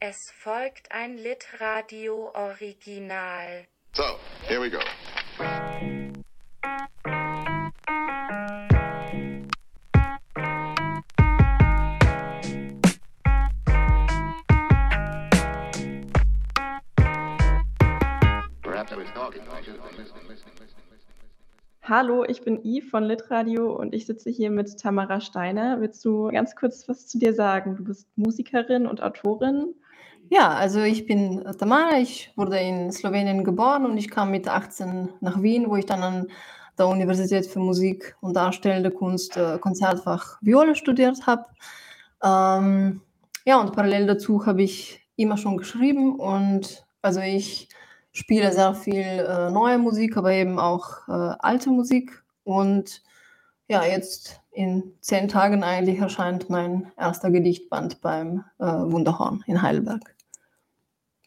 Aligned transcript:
Es 0.00 0.30
folgt 0.30 0.92
ein 0.92 1.16
Litradio-Original. 1.16 3.66
So, 3.94 4.04
here 4.46 4.60
we 4.60 4.70
go. 4.70 4.78
Perhaps 18.62 18.92
I 18.92 18.94
was 18.94 19.10
talking 19.12 19.44
like 19.48 19.64
this. 19.64 19.80
Hallo, 21.82 22.22
ich 22.22 22.42
bin 22.42 22.60
Yves 22.62 22.88
von 22.90 23.02
Litradio 23.02 23.74
und 23.74 23.92
ich 23.94 24.06
sitze 24.06 24.30
hier 24.30 24.52
mit 24.52 24.78
Tamara 24.78 25.20
Steiner. 25.20 25.80
Willst 25.80 26.04
du 26.04 26.28
ganz 26.28 26.54
kurz 26.54 26.86
was 26.86 27.08
zu 27.08 27.18
dir 27.18 27.34
sagen? 27.34 27.74
Du 27.74 27.82
bist 27.82 28.06
Musikerin 28.16 28.86
und 28.86 29.02
Autorin. 29.02 29.74
Ja, 30.30 30.50
also 30.50 30.82
ich 30.82 31.06
bin 31.06 31.42
Tamara, 31.58 31.98
ich 31.98 32.30
wurde 32.36 32.58
in 32.58 32.92
Slowenien 32.92 33.44
geboren 33.44 33.86
und 33.86 33.96
ich 33.96 34.10
kam 34.10 34.30
mit 34.30 34.46
18 34.46 35.08
nach 35.20 35.40
Wien, 35.42 35.70
wo 35.70 35.76
ich 35.76 35.86
dann 35.86 36.02
an 36.02 36.28
der 36.76 36.86
Universität 36.88 37.46
für 37.46 37.60
Musik 37.60 38.14
und 38.20 38.34
Darstellende 38.34 38.90
Kunst 38.90 39.36
äh, 39.38 39.58
Konzertfach 39.58 40.38
Viola 40.42 40.74
studiert 40.74 41.26
habe. 41.26 41.46
Ähm, 42.22 43.00
ja, 43.46 43.58
und 43.58 43.72
parallel 43.72 44.06
dazu 44.06 44.44
habe 44.44 44.62
ich 44.62 45.00
immer 45.16 45.38
schon 45.38 45.56
geschrieben 45.56 46.20
und 46.20 46.84
also 47.00 47.20
ich 47.20 47.68
spiele 48.12 48.52
sehr 48.52 48.74
viel 48.74 49.04
äh, 49.04 49.50
neue 49.50 49.78
Musik, 49.78 50.16
aber 50.18 50.32
eben 50.32 50.58
auch 50.58 51.08
äh, 51.08 51.36
alte 51.38 51.70
Musik. 51.70 52.22
Und 52.44 53.02
ja, 53.68 53.84
jetzt 53.84 54.40
in 54.50 54.92
zehn 55.00 55.28
Tagen 55.28 55.62
eigentlich 55.62 55.98
erscheint 56.00 56.50
mein 56.50 56.92
erster 56.98 57.30
Gedichtband 57.30 58.02
beim 58.02 58.44
äh, 58.58 58.64
Wunderhorn 58.64 59.42
in 59.46 59.62
Heidelberg. 59.62 60.17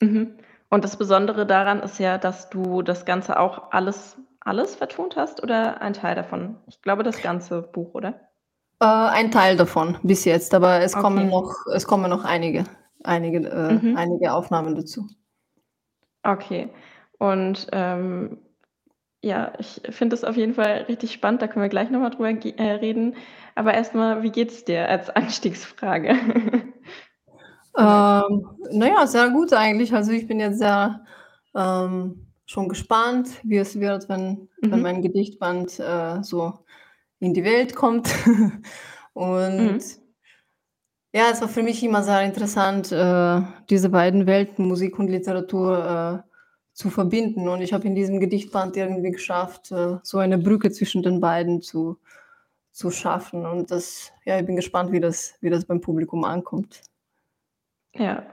Mhm. 0.01 0.37
Und 0.69 0.83
das 0.83 0.97
Besondere 0.97 1.45
daran 1.45 1.79
ist 1.81 1.97
ja, 1.99 2.17
dass 2.17 2.49
du 2.49 2.81
das 2.81 3.05
Ganze 3.05 3.39
auch 3.39 3.71
alles, 3.71 4.17
alles 4.41 4.75
vertont 4.75 5.15
hast 5.15 5.41
oder 5.43 5.81
ein 5.81 5.93
Teil 5.93 6.15
davon? 6.15 6.57
Ich 6.67 6.81
glaube, 6.81 7.03
das 7.03 7.21
ganze 7.21 7.61
Buch, 7.61 7.93
oder? 7.93 8.19
Äh, 8.81 8.85
ein 8.85 9.31
Teil 9.31 9.55
davon 9.57 9.97
bis 10.03 10.25
jetzt, 10.25 10.53
aber 10.53 10.81
es 10.81 10.93
Okay. 10.93 11.01
kommen 11.01 11.29
noch, 11.29 11.53
es 11.73 11.85
kommen 11.87 12.09
noch 12.09 12.25
einige, 12.25 12.65
einige, 13.03 13.47
äh, 13.47 13.73
Mhm. 13.73 13.95
einige 13.95 14.33
Aufnahmen 14.33 14.75
dazu. 14.75 15.07
Okay. 16.23 16.69
Und 17.19 17.67
ähm, 17.71 18.37
ja, 19.23 19.53
ich 19.59 19.81
finde 19.91 20.15
es 20.15 20.23
auf 20.23 20.37
jeden 20.37 20.55
Fall 20.55 20.85
richtig 20.89 21.13
spannend. 21.13 21.41
Da 21.41 21.47
können 21.47 21.63
wir 21.63 21.69
gleich 21.69 21.89
nochmal 21.91 22.11
drüber 22.11 22.29
äh, 22.31 22.71
reden. 22.73 23.15
Aber 23.55 23.73
erstmal, 23.73 24.23
wie 24.23 24.31
geht's 24.31 24.65
dir 24.65 24.89
als 24.89 25.09
Einstiegsfrage? 25.11 26.15
Ähm, 27.77 28.45
naja, 28.71 29.07
sehr 29.07 29.29
gut 29.29 29.53
eigentlich. 29.53 29.93
Also 29.93 30.11
ich 30.11 30.27
bin 30.27 30.39
jetzt 30.39 30.59
sehr 30.59 31.05
ähm, 31.55 32.27
schon 32.45 32.69
gespannt, 32.69 33.29
wie 33.43 33.57
es 33.57 33.79
wird, 33.79 34.09
wenn, 34.09 34.49
wenn 34.69 34.79
Mhm. 34.79 34.81
mein 34.81 35.01
Gedichtband 35.01 35.79
äh, 35.79 36.21
so 36.23 36.59
in 37.19 37.33
die 37.33 37.43
Welt 37.43 37.75
kommt. 37.75 38.09
Und 39.13 39.57
Mhm. 39.57 39.79
ja, 41.13 41.29
es 41.31 41.41
war 41.41 41.49
für 41.49 41.63
mich 41.63 41.83
immer 41.83 42.03
sehr 42.03 42.21
interessant, 42.23 42.91
äh, 42.91 43.41
diese 43.69 43.89
beiden 43.89 44.25
Welten, 44.27 44.65
Musik 44.67 44.97
und 44.99 45.07
Literatur, 45.09 46.23
äh, 46.25 46.29
zu 46.73 46.89
verbinden. 46.89 47.49
Und 47.49 47.61
ich 47.61 47.73
habe 47.73 47.85
in 47.87 47.95
diesem 47.95 48.19
Gedichtband 48.21 48.77
irgendwie 48.77 49.11
geschafft, 49.11 49.71
äh, 49.71 49.97
so 50.03 50.19
eine 50.19 50.37
Brücke 50.37 50.71
zwischen 50.71 51.03
den 51.03 51.19
beiden 51.19 51.61
zu, 51.61 51.97
zu 52.71 52.91
schaffen. 52.91 53.45
Und 53.45 53.71
das, 53.71 54.11
ja, 54.25 54.39
ich 54.39 54.45
bin 54.45 54.55
gespannt, 54.57 54.91
wie 54.93 55.01
das, 55.01 55.35
wie 55.41 55.49
das 55.49 55.65
beim 55.65 55.81
Publikum 55.81 56.23
ankommt. 56.25 56.81
Ja. 57.95 58.23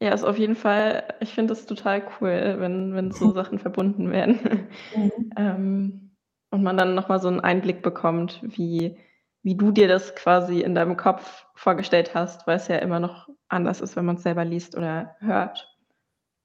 Ja, 0.00 0.12
ist 0.12 0.24
auf 0.24 0.36
jeden 0.36 0.56
Fall, 0.56 1.04
ich 1.20 1.32
finde 1.32 1.54
es 1.54 1.64
total 1.64 2.02
cool, 2.20 2.56
wenn, 2.58 2.94
wenn 2.94 3.12
so 3.12 3.30
Sachen 3.32 3.58
verbunden 3.58 4.10
werden. 4.10 4.68
Mhm. 4.94 5.32
Ähm, 5.36 6.16
und 6.50 6.62
man 6.62 6.76
dann 6.76 6.94
nochmal 6.94 7.18
so 7.20 7.28
einen 7.28 7.40
Einblick 7.40 7.82
bekommt, 7.82 8.40
wie, 8.42 8.98
wie 9.42 9.54
du 9.56 9.72
dir 9.72 9.88
das 9.88 10.14
quasi 10.14 10.60
in 10.60 10.74
deinem 10.74 10.96
Kopf 10.96 11.46
vorgestellt 11.54 12.14
hast, 12.14 12.46
weil 12.46 12.56
es 12.56 12.68
ja 12.68 12.76
immer 12.76 13.00
noch 13.00 13.28
anders 13.48 13.80
ist, 13.80 13.96
wenn 13.96 14.04
man 14.04 14.16
es 14.16 14.22
selber 14.22 14.44
liest 14.44 14.76
oder 14.76 15.16
hört. 15.20 15.76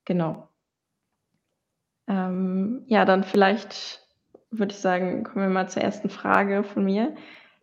Genau. 0.06 0.48
Ähm, 2.08 2.84
ja, 2.88 3.06
dann 3.06 3.24
vielleicht 3.24 4.08
würde 4.50 4.74
ich 4.74 4.80
sagen, 4.80 5.24
kommen 5.24 5.46
wir 5.46 5.50
mal 5.50 5.70
zur 5.70 5.82
ersten 5.82 6.10
Frage 6.10 6.64
von 6.64 6.84
mir. 6.84 7.16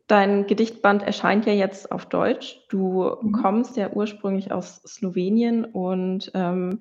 Dein 0.08 0.46
Gedichtband 0.46 1.02
erscheint 1.02 1.46
ja 1.46 1.52
jetzt 1.52 1.92
auf 1.92 2.06
Deutsch. 2.06 2.66
Du 2.70 3.16
Mhm. 3.22 3.32
kommst 3.32 3.76
ja 3.76 3.90
ursprünglich 3.92 4.50
aus 4.52 4.82
Slowenien 4.86 5.64
und 5.66 6.30
ähm, 6.34 6.80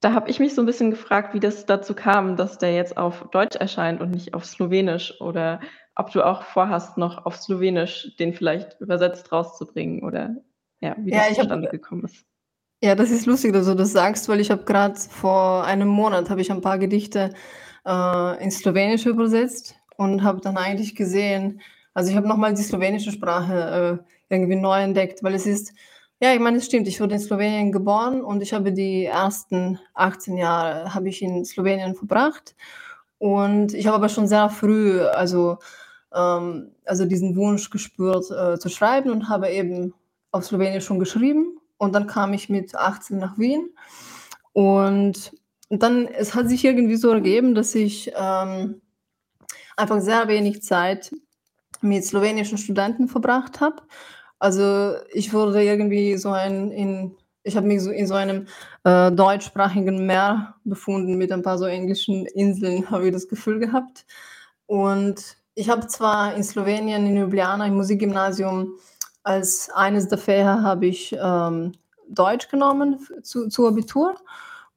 da 0.00 0.14
habe 0.14 0.30
ich 0.30 0.40
mich 0.40 0.54
so 0.54 0.62
ein 0.62 0.66
bisschen 0.66 0.90
gefragt, 0.90 1.34
wie 1.34 1.40
das 1.40 1.66
dazu 1.66 1.94
kam, 1.94 2.36
dass 2.36 2.58
der 2.58 2.74
jetzt 2.74 2.96
auf 2.96 3.28
Deutsch 3.30 3.56
erscheint 3.56 4.00
und 4.00 4.10
nicht 4.10 4.34
auf 4.34 4.44
Slowenisch 4.44 5.20
oder 5.20 5.60
ob 5.94 6.10
du 6.12 6.22
auch 6.26 6.42
vorhast, 6.42 6.98
noch 6.98 7.24
auf 7.26 7.36
Slowenisch 7.36 8.16
den 8.18 8.34
vielleicht 8.34 8.80
übersetzt 8.80 9.30
rauszubringen 9.30 10.02
oder 10.02 10.36
ja, 10.80 10.96
wie 10.98 11.10
Ja, 11.10 11.18
das 11.18 11.36
zustande 11.36 11.68
gekommen 11.68 12.04
ist. 12.04 12.26
Ja, 12.82 12.94
das 12.94 13.10
ist 13.10 13.26
lustig, 13.26 13.52
dass 13.52 13.66
du 13.66 13.74
das 13.74 13.92
sagst, 13.92 14.28
weil 14.28 14.40
ich 14.40 14.50
habe 14.50 14.64
gerade 14.64 14.98
vor 14.98 15.64
einem 15.64 15.88
Monat 15.88 16.30
habe 16.30 16.40
ich 16.40 16.50
ein 16.50 16.62
paar 16.62 16.78
Gedichte 16.78 17.34
äh, 17.86 18.42
ins 18.42 18.58
Slowenische 18.58 19.10
übersetzt 19.10 19.74
und 19.98 20.22
habe 20.22 20.40
dann 20.40 20.56
eigentlich 20.56 20.94
gesehen, 20.96 21.60
also 21.94 22.10
ich 22.10 22.16
habe 22.16 22.28
nochmal 22.28 22.54
die 22.54 22.62
slowenische 22.62 23.12
Sprache 23.12 24.00
äh, 24.28 24.34
irgendwie 24.34 24.56
neu 24.56 24.80
entdeckt, 24.80 25.22
weil 25.22 25.34
es 25.34 25.46
ist, 25.46 25.72
ja, 26.20 26.32
ich 26.32 26.40
meine, 26.40 26.58
es 26.58 26.66
stimmt, 26.66 26.88
ich 26.88 27.00
wurde 27.00 27.14
in 27.14 27.20
Slowenien 27.20 27.72
geboren 27.72 28.22
und 28.22 28.42
ich 28.42 28.52
habe 28.52 28.72
die 28.72 29.06
ersten 29.06 29.78
18 29.94 30.36
Jahre 30.36 30.94
habe 30.94 31.08
ich 31.08 31.22
in 31.22 31.44
Slowenien 31.44 31.94
verbracht 31.94 32.54
und 33.18 33.74
ich 33.74 33.86
habe 33.86 33.96
aber 33.96 34.08
schon 34.08 34.28
sehr 34.28 34.48
früh, 34.50 35.00
also, 35.02 35.58
ähm, 36.14 36.72
also 36.84 37.06
diesen 37.06 37.36
Wunsch 37.36 37.70
gespürt 37.70 38.30
äh, 38.30 38.58
zu 38.58 38.68
schreiben 38.68 39.10
und 39.10 39.28
habe 39.28 39.50
eben 39.50 39.94
auf 40.30 40.44
Slowenisch 40.44 40.84
schon 40.84 40.98
geschrieben 40.98 41.60
und 41.80 41.94
dann 41.94 42.06
kam 42.06 42.34
ich 42.34 42.48
mit 42.48 42.74
18 42.74 43.18
nach 43.18 43.38
Wien. 43.38 43.70
Und 44.52 45.32
dann, 45.70 46.06
es 46.06 46.34
hat 46.34 46.48
sich 46.48 46.64
irgendwie 46.64 46.96
so 46.96 47.10
ergeben, 47.10 47.54
dass 47.54 47.74
ich 47.74 48.12
ähm, 48.16 48.82
einfach 49.76 50.00
sehr 50.00 50.28
wenig 50.28 50.62
Zeit 50.62 51.12
mit 51.80 52.04
slowenischen 52.04 52.58
Studenten 52.58 53.08
verbracht 53.08 53.60
habe. 53.60 53.82
Also 54.38 54.94
ich 55.12 55.32
wurde 55.32 55.62
irgendwie 55.62 56.16
so 56.16 56.30
ein, 56.30 56.70
in, 56.70 57.16
ich 57.42 57.56
habe 57.56 57.66
mich 57.66 57.82
so 57.82 57.90
in 57.90 58.06
so 58.06 58.14
einem 58.14 58.46
äh, 58.84 59.12
deutschsprachigen 59.12 60.06
Meer 60.06 60.54
befunden 60.64 61.16
mit 61.16 61.32
ein 61.32 61.42
paar 61.42 61.58
so 61.58 61.66
englischen 61.66 62.26
Inseln, 62.26 62.90
habe 62.90 63.06
ich 63.06 63.12
das 63.12 63.28
Gefühl 63.28 63.58
gehabt. 63.58 64.06
Und 64.66 65.36
ich 65.54 65.68
habe 65.68 65.86
zwar 65.88 66.34
in 66.34 66.44
Slowenien, 66.44 67.06
in 67.06 67.16
Ljubljana, 67.16 67.66
im 67.66 67.74
Musikgymnasium, 67.74 68.74
als 69.22 69.68
eines 69.74 70.08
der 70.08 70.18
Fächer 70.18 70.62
habe 70.62 70.86
ich 70.86 71.14
ähm, 71.20 71.72
Deutsch 72.08 72.48
genommen 72.48 72.98
zu, 73.22 73.48
zu 73.48 73.66
Abitur. 73.66 74.14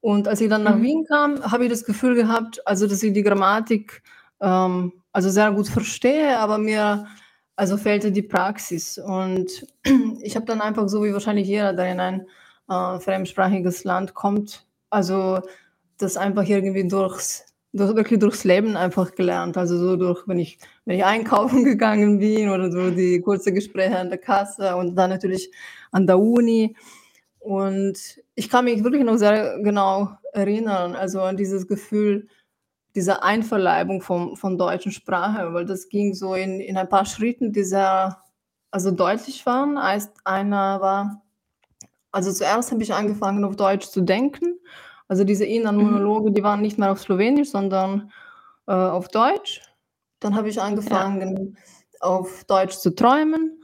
Und 0.01 0.27
als 0.27 0.41
ich 0.41 0.49
dann 0.49 0.63
nach 0.63 0.75
Mhm. 0.75 0.81
Wien 0.81 1.05
kam, 1.05 1.49
habe 1.49 1.63
ich 1.63 1.69
das 1.69 1.85
Gefühl 1.85 2.15
gehabt, 2.15 2.65
also 2.67 2.87
dass 2.87 3.01
ich 3.03 3.13
die 3.13 3.23
Grammatik 3.23 4.03
ähm, 4.43 4.93
also 5.11 5.29
sehr 5.29 5.51
gut 5.51 5.67
verstehe, 5.67 6.37
aber 6.37 6.57
mir 6.57 7.07
also 7.55 7.77
fehlte 7.77 8.11
die 8.11 8.21
Praxis. 8.21 8.97
Und 8.97 9.65
ich 10.21 10.35
habe 10.35 10.45
dann 10.45 10.61
einfach 10.61 10.87
so 10.89 11.03
wie 11.03 11.13
wahrscheinlich 11.13 11.47
jeder, 11.47 11.73
der 11.73 11.91
in 11.91 11.99
ein 11.99 12.27
äh, 12.69 12.99
fremdsprachiges 12.99 13.83
Land 13.83 14.13
kommt, 14.13 14.65
also 14.89 15.39
das 15.97 16.17
einfach 16.17 16.43
irgendwie 16.43 16.87
durchs, 16.87 17.45
durch, 17.71 17.95
wirklich 17.95 18.19
durchs 18.19 18.43
Leben 18.43 18.75
einfach 18.75 19.15
gelernt. 19.15 19.57
Also 19.57 19.77
so 19.77 19.95
durch, 19.95 20.27
wenn 20.27 20.39
ich, 20.39 20.59
wenn 20.85 20.97
ich 20.97 21.05
einkaufen 21.05 21.63
gegangen 21.63 22.19
bin 22.19 22.49
oder 22.49 22.71
so 22.71 22.91
die 22.91 23.21
kurze 23.21 23.53
Gespräche 23.53 23.97
an 23.97 24.09
der 24.09 24.19
Kasse 24.19 24.75
und 24.75 24.95
dann 24.95 25.11
natürlich 25.11 25.51
an 25.91 26.07
der 26.07 26.19
Uni. 26.19 26.75
Und 27.39 28.21
ich 28.35 28.49
kann 28.49 28.65
mich 28.65 28.83
wirklich 28.83 29.03
noch 29.03 29.17
sehr 29.17 29.59
genau 29.59 30.09
erinnern, 30.33 30.95
also 30.95 31.21
an 31.21 31.37
dieses 31.37 31.67
Gefühl 31.67 32.27
dieser 32.95 33.23
Einverleibung 33.23 34.01
vom, 34.01 34.35
von 34.35 34.57
deutschen 34.57 34.91
Sprache, 34.91 35.53
weil 35.53 35.65
das 35.65 35.89
ging 35.89 36.13
so 36.13 36.35
in, 36.35 36.59
in 36.59 36.77
ein 36.77 36.89
paar 36.89 37.05
Schritten, 37.05 37.51
die 37.51 37.63
sehr 37.63 38.21
also 38.71 38.91
deutlich 38.91 39.45
waren. 39.45 39.77
Als 39.77 40.11
einer 40.25 40.81
war, 40.81 41.21
also 42.11 42.31
zuerst 42.31 42.71
habe 42.71 42.83
ich 42.83 42.93
angefangen 42.93 43.43
auf 43.45 43.55
Deutsch 43.55 43.87
zu 43.87 44.01
denken. 44.01 44.59
Also 45.07 45.23
diese 45.23 45.45
inneren 45.45 45.77
Mhm. 45.77 45.83
Monologe, 45.83 46.31
die 46.31 46.43
waren 46.43 46.61
nicht 46.61 46.77
mehr 46.77 46.91
auf 46.91 46.99
Slowenisch, 47.01 47.49
sondern 47.51 48.11
äh, 48.67 48.73
auf 48.73 49.09
Deutsch. 49.09 49.61
Dann 50.19 50.35
habe 50.35 50.49
ich 50.49 50.55
Ja. 50.55 50.63
angefangen 50.63 51.57
auf 51.99 52.43
Deutsch 52.45 52.77
zu 52.77 52.95
träumen. 52.95 53.62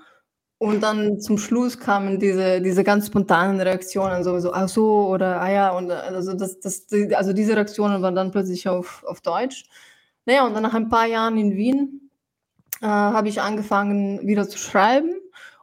Und 0.60 0.82
dann 0.84 1.22
zum 1.22 1.38
Schluss 1.38 1.80
kamen 1.80 2.20
diese, 2.20 2.60
diese 2.62 2.84
ganz 2.84 3.08
spontanen 3.08 3.62
Reaktionen, 3.62 4.26
sowieso, 4.26 4.52
ach 4.54 4.68
so, 4.68 5.08
oder 5.08 5.40
ah 5.42 5.50
ja, 5.50 5.70
und 5.72 5.90
also, 5.90 6.34
das, 6.34 6.60
das, 6.60 6.86
also 7.16 7.32
diese 7.32 7.56
Reaktionen 7.56 8.02
waren 8.02 8.14
dann 8.14 8.32
plötzlich 8.32 8.68
auf, 8.68 9.04
auf 9.06 9.22
Deutsch. 9.22 9.64
Naja, 10.26 10.46
und 10.46 10.54
dann 10.54 10.64
nach 10.64 10.74
ein 10.74 10.90
paar 10.90 11.06
Jahren 11.06 11.38
in 11.38 11.56
Wien 11.56 12.12
äh, 12.82 12.88
habe 12.88 13.30
ich 13.30 13.42
angefangen 13.42 14.28
wieder 14.28 14.50
zu 14.50 14.58
schreiben 14.58 15.12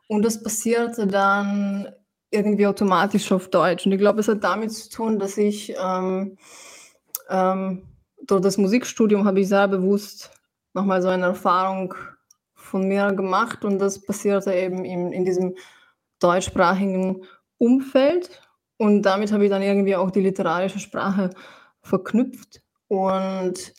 und 0.08 0.24
das 0.24 0.42
passierte 0.42 1.06
dann 1.06 1.92
irgendwie 2.30 2.66
automatisch 2.66 3.30
auf 3.32 3.50
Deutsch. 3.50 3.84
Und 3.84 3.92
ich 3.92 3.98
glaube, 3.98 4.20
es 4.20 4.28
hat 4.28 4.42
damit 4.44 4.72
zu 4.72 4.88
tun, 4.88 5.18
dass 5.18 5.36
ich 5.36 5.74
ähm, 5.78 6.38
ähm, 7.28 7.82
durch 8.26 8.40
das 8.40 8.56
Musikstudium 8.56 9.26
habe 9.26 9.40
ich 9.40 9.48
sehr 9.48 9.68
bewusst 9.68 10.30
nochmal 10.72 11.02
so 11.02 11.08
eine 11.08 11.26
Erfahrung 11.26 11.94
von 12.66 12.86
mir 12.88 13.12
gemacht 13.12 13.64
und 13.64 13.78
das 13.78 14.00
passierte 14.04 14.52
eben 14.52 14.84
in, 14.84 15.12
in 15.12 15.24
diesem 15.24 15.54
deutschsprachigen 16.20 17.22
Umfeld 17.58 18.42
und 18.76 19.02
damit 19.02 19.32
habe 19.32 19.44
ich 19.44 19.50
dann 19.50 19.62
irgendwie 19.62 19.96
auch 19.96 20.10
die 20.10 20.20
literarische 20.20 20.78
Sprache 20.78 21.30
verknüpft 21.82 22.62
und 22.88 23.74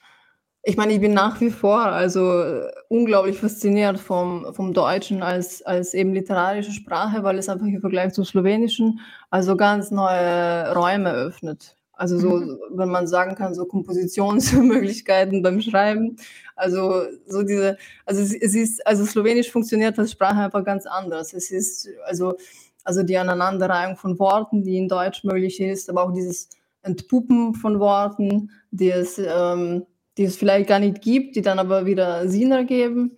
ich 0.64 0.76
meine, 0.76 0.92
ich 0.92 1.00
bin 1.00 1.14
nach 1.14 1.40
wie 1.40 1.50
vor 1.50 1.86
also 1.86 2.62
unglaublich 2.90 3.40
fasziniert 3.40 3.98
vom, 4.00 4.54
vom 4.54 4.74
Deutschen 4.74 5.24
als, 5.24 5.62
als 5.62 5.94
eben 5.94 6.12
literarische 6.12 6.74
Sprache, 6.74 7.24
weil 7.24 7.38
es 7.38 7.48
einfach 7.48 7.68
im 7.68 7.80
Vergleich 7.80 8.12
zum 8.12 8.26
Slowenischen 8.26 9.00
also 9.30 9.56
ganz 9.56 9.92
neue 9.92 10.76
Räume 10.76 11.14
öffnet. 11.14 11.77
Also 11.98 12.20
so, 12.20 12.30
mhm. 12.38 12.60
wenn 12.72 12.90
man 12.90 13.08
sagen 13.08 13.36
kann, 13.36 13.54
so 13.54 13.66
Kompositionsmöglichkeiten 13.66 15.42
beim 15.44 15.62
Schreiben. 15.62 16.18
Also 16.56 17.04
so 17.28 17.44
diese, 17.44 17.78
also 18.06 18.22
es, 18.22 18.34
es 18.34 18.56
ist, 18.56 18.86
also 18.86 19.06
Slowenisch 19.06 19.52
funktioniert 19.52 19.98
als 20.00 20.12
Sprache 20.12 20.40
einfach 20.40 20.64
ganz 20.64 20.86
anders. 20.86 21.34
Es 21.34 21.52
ist 21.52 21.90
also, 22.06 22.38
also 22.84 23.04
die 23.04 23.18
Aneinanderreihung 23.18 23.98
von 23.98 24.18
Worten, 24.20 24.64
die 24.64 24.78
in 24.78 24.88
Deutsch 24.88 25.24
möglich 25.24 25.60
ist, 25.60 25.90
aber 25.90 26.04
auch 26.04 26.14
dieses 26.14 26.50
Entpuppen 26.84 27.54
von 27.56 27.80
Worten, 27.80 28.52
die 28.72 28.92
es 28.92 29.20
ähm, 29.20 29.86
die 30.18 30.24
es 30.24 30.36
vielleicht 30.36 30.68
gar 30.68 30.80
nicht 30.80 31.02
gibt, 31.02 31.36
die 31.36 31.42
dann 31.42 31.60
aber 31.60 31.86
wieder 31.86 32.28
Sinn 32.28 32.52
ergeben. 32.52 33.18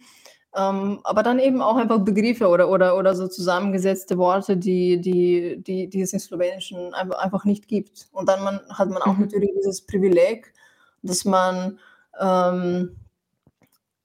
Ähm, 0.56 1.00
aber 1.04 1.22
dann 1.22 1.38
eben 1.38 1.62
auch 1.62 1.75
einfach 1.75 2.00
Begriffe 2.00 2.48
oder, 2.48 2.69
oder, 2.69 2.98
oder 2.98 3.13
so 3.13 3.28
zusammengesetzte 3.28 4.18
Worte, 4.18 4.57
die, 4.57 5.00
die, 5.00 5.62
die, 5.62 5.88
die 5.88 6.01
es 6.01 6.13
im 6.13 6.19
Slowenischen 6.19 6.94
einfach 6.94 7.46
nicht 7.46 7.68
gibt. 7.68 8.07
Und 8.12 8.28
dann 8.28 8.44
man, 8.44 8.60
hat 8.69 8.90
man 8.90 9.01
auch 9.04 9.13
mhm. 9.13 9.22
natürlich 9.22 9.51
dieses 9.57 9.86
Privileg, 9.86 10.51
dass 11.04 11.24
man, 11.24 11.78
ähm, 12.19 12.96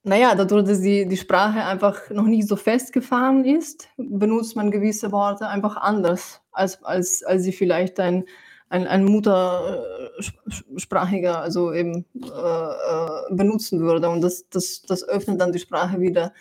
naja, 0.02 0.35
dadurch, 0.35 0.64
dass 0.67 0.82
die, 0.82 1.08
die 1.08 1.17
Sprache 1.17 1.64
einfach 1.64 2.11
noch 2.11 2.26
nicht 2.26 2.47
so 2.47 2.56
festgefahren 2.56 3.47
ist, 3.47 3.88
benutzt 3.97 4.55
man 4.55 4.70
gewisse 4.70 5.12
Worte 5.12 5.49
einfach 5.49 5.79
anders, 5.79 6.43
als, 6.52 6.82
als, 6.85 7.25
als 7.25 7.43
sie 7.43 7.52
vielleicht 7.52 7.99
ein 7.99 8.25
ein, 8.69 8.87
ein 8.87 9.05
Muttersprachiger 9.05 11.40
also 11.40 11.72
eben 11.72 12.05
äh, 12.14 12.28
äh, 12.28 13.22
benutzen 13.31 13.81
würde. 13.81 14.08
Und 14.08 14.20
das, 14.22 14.49
das, 14.49 14.82
das 14.82 15.08
öffnet 15.08 15.40
dann 15.40 15.50
die 15.52 15.58
Sprache 15.58 15.99
wieder 16.00 16.32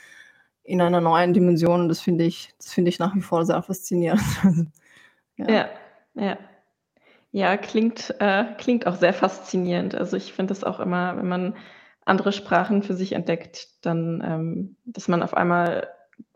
in 0.64 0.82
einer 0.82 1.02
neuen 1.02 1.34
Dimension. 1.34 1.90
Das 1.90 2.02
finde 2.02 2.24
ich, 2.24 2.54
das 2.58 2.74
finde 2.74 2.90
ich 2.90 2.98
nach 3.00 3.16
wie 3.16 3.22
vor 3.22 3.46
sehr 3.46 3.62
faszinierend. 3.62 4.22
ja. 5.38 5.50
ja, 5.50 5.70
ja. 6.16 6.38
Ja, 7.36 7.58
klingt, 7.58 8.14
äh, 8.20 8.46
klingt 8.60 8.86
auch 8.86 8.94
sehr 8.96 9.14
faszinierend. 9.14 9.96
Also 9.96 10.18
ich 10.18 10.34
finde 10.34 10.54
es 10.54 10.64
auch 10.64 10.80
immer, 10.80 11.18
wenn 11.18 11.28
man 11.28 11.56
andere 12.06 12.32
Sprachen 12.32 12.84
für 12.84 12.94
sich 12.94 13.14
entdeckt, 13.14 13.70
dann, 13.82 14.22
ähm, 14.24 14.76
dass 14.86 15.08
man 15.08 15.24
auf 15.24 15.34
einmal 15.34 15.88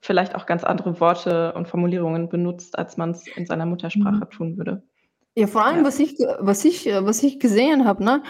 vielleicht 0.02 0.34
auch 0.34 0.48
ganz 0.48 0.64
andere 0.64 1.00
Worte 1.00 1.54
und 1.54 1.68
Formulierungen 1.68 2.30
benutzt, 2.30 2.80
als 2.80 2.98
man 2.98 3.12
es 3.12 3.28
in 3.28 3.46
seiner 3.46 3.68
Muttersprache 3.68 4.26
mhm. 4.26 4.30
tun 4.32 4.58
würde. 4.58 4.82
Ja, 5.38 5.46
vor 5.46 5.64
allem, 5.64 5.78
Ja. 5.82 5.84
was 5.86 6.00
ich 6.00 6.18
was 6.40 6.66
ich 6.66 6.88
was 6.88 7.22
ich 7.22 7.40
gesehen 7.40 7.86
habe, 7.86 8.04
ne? 8.04 8.24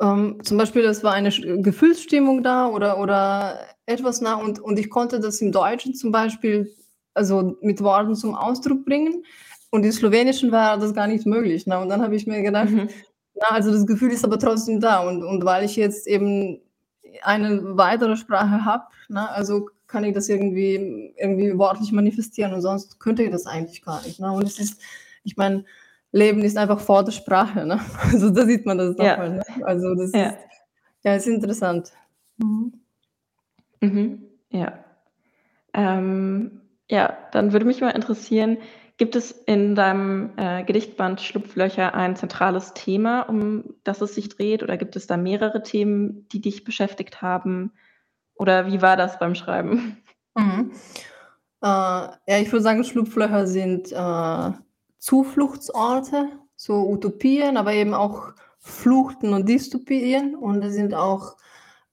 Ähm, 0.00 0.38
zum 0.44 0.56
Beispiel, 0.56 0.82
es 0.86 1.04
war 1.04 1.12
eine 1.12 1.28
Gefühlsstimmung 1.30 2.42
da 2.42 2.68
oder 2.68 2.98
oder 3.00 3.58
etwas 3.84 4.22
nah 4.22 4.36
und 4.36 4.58
und 4.58 4.78
ich 4.78 4.88
konnte 4.88 5.20
das 5.20 5.42
im 5.42 5.52
Deutschen 5.52 5.94
zum 5.94 6.10
Beispiel, 6.10 6.74
also, 7.12 7.58
mit 7.60 7.82
Worten 7.82 8.14
zum 8.14 8.34
Ausdruck 8.34 8.86
bringen 8.86 9.24
und 9.70 9.84
im 9.84 9.92
Slowenischen 9.92 10.50
war 10.50 10.78
das 10.78 10.94
gar 10.94 11.06
nicht 11.06 11.26
möglich, 11.26 11.66
ne? 11.66 11.78
Und 11.80 11.90
dann 11.90 12.00
habe 12.02 12.16
ich 12.16 12.26
mir 12.26 12.40
gedacht, 12.42 12.70
Mhm. 12.70 12.88
na, 13.34 13.48
also, 13.50 13.70
das 13.70 13.86
Gefühl 13.86 14.10
ist 14.12 14.24
aber 14.24 14.38
trotzdem 14.38 14.80
da 14.80 15.00
und 15.06 15.22
und 15.22 15.44
weil 15.44 15.64
ich 15.66 15.76
jetzt 15.76 16.06
eben 16.06 16.62
eine 17.22 17.76
weitere 17.76 18.16
Sprache 18.16 18.64
habe, 18.64 18.84
ne, 19.10 19.28
also, 19.30 19.68
kann 19.86 20.04
ich 20.04 20.14
das 20.14 20.28
irgendwie 20.30 21.12
irgendwie 21.18 21.58
wortlich 21.58 21.92
manifestieren 21.92 22.54
und 22.54 22.62
sonst 22.62 23.00
könnte 23.00 23.22
ich 23.24 23.30
das 23.32 23.44
eigentlich 23.46 23.82
gar 23.82 24.02
nicht, 24.06 24.18
ne? 24.20 24.32
Und 24.32 24.44
es 24.44 24.58
ist 24.58 24.80
ich 25.24 25.36
meine 25.36 25.64
Leben 26.12 26.42
ist 26.42 26.56
einfach 26.56 26.80
vor 26.80 27.04
der 27.04 27.12
Sprache. 27.12 27.66
Ne? 27.66 27.80
Also 28.12 28.30
da 28.30 28.46
sieht 28.46 28.66
man 28.66 28.78
das 28.78 28.96
ja. 28.98 29.10
nochmal. 29.10 29.30
Ne? 29.30 29.44
Also 29.64 29.94
das 29.94 30.12
ja. 30.12 30.28
ist, 30.28 30.38
ja, 31.04 31.14
ist 31.14 31.26
interessant. 31.26 31.92
Mhm. 32.38 32.72
Mhm. 33.80 34.22
Ja. 34.50 34.84
Ähm, 35.74 36.60
ja, 36.90 37.16
dann 37.32 37.52
würde 37.52 37.66
mich 37.66 37.80
mal 37.80 37.90
interessieren, 37.90 38.58
gibt 38.96 39.14
es 39.14 39.30
in 39.30 39.74
deinem 39.74 40.32
äh, 40.36 40.64
Gedichtband 40.64 41.20
Schlupflöcher 41.20 41.94
ein 41.94 42.16
zentrales 42.16 42.74
Thema, 42.74 43.22
um 43.22 43.74
das 43.84 44.00
es 44.00 44.14
sich 44.14 44.28
dreht? 44.28 44.62
Oder 44.62 44.76
gibt 44.76 44.96
es 44.96 45.06
da 45.06 45.16
mehrere 45.16 45.62
Themen, 45.62 46.26
die 46.28 46.40
dich 46.40 46.64
beschäftigt 46.64 47.22
haben? 47.22 47.72
Oder 48.34 48.66
wie 48.66 48.82
war 48.82 48.96
das 48.96 49.18
beim 49.18 49.34
Schreiben? 49.34 49.98
Mhm. 50.36 50.72
Äh, 51.62 51.66
ja, 51.66 52.38
ich 52.40 52.50
würde 52.50 52.62
sagen, 52.62 52.84
Schlupflöcher 52.84 53.46
sind 53.46 53.92
äh, 53.92 54.52
Zufluchtsorte, 54.98 56.28
so 56.56 56.88
Utopien, 56.88 57.56
aber 57.56 57.72
eben 57.72 57.94
auch 57.94 58.32
Fluchten 58.58 59.32
und 59.32 59.48
Dystopien. 59.48 60.34
Und 60.34 60.62
es 60.62 60.74
sind 60.74 60.94
auch 60.94 61.36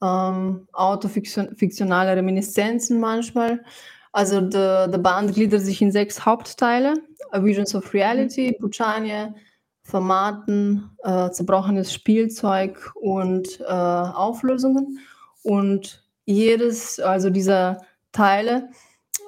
ähm, 0.02 0.68
autofiktionale 0.74 2.16
Reminiszenzen 2.16 3.00
manchmal. 3.00 3.64
Also 4.12 4.42
der, 4.42 4.88
der 4.88 4.98
Band 4.98 5.34
gliedert 5.34 5.62
sich 5.62 5.82
in 5.82 5.92
sechs 5.92 6.26
Hauptteile. 6.26 6.94
A 7.32 7.44
Visions 7.44 7.76
of 7.76 7.94
Reality, 7.94 8.56
Buchanie, 8.60 9.34
Formaten, 9.84 10.90
äh, 11.04 11.30
zerbrochenes 11.32 11.94
Spielzeug 11.94 12.92
und 12.96 13.60
äh, 13.60 13.66
Auflösungen. 13.66 15.00
Und 15.44 16.04
jedes, 16.26 17.00
also 17.00 17.30
dieser 17.30 17.82
Teile 18.12 18.70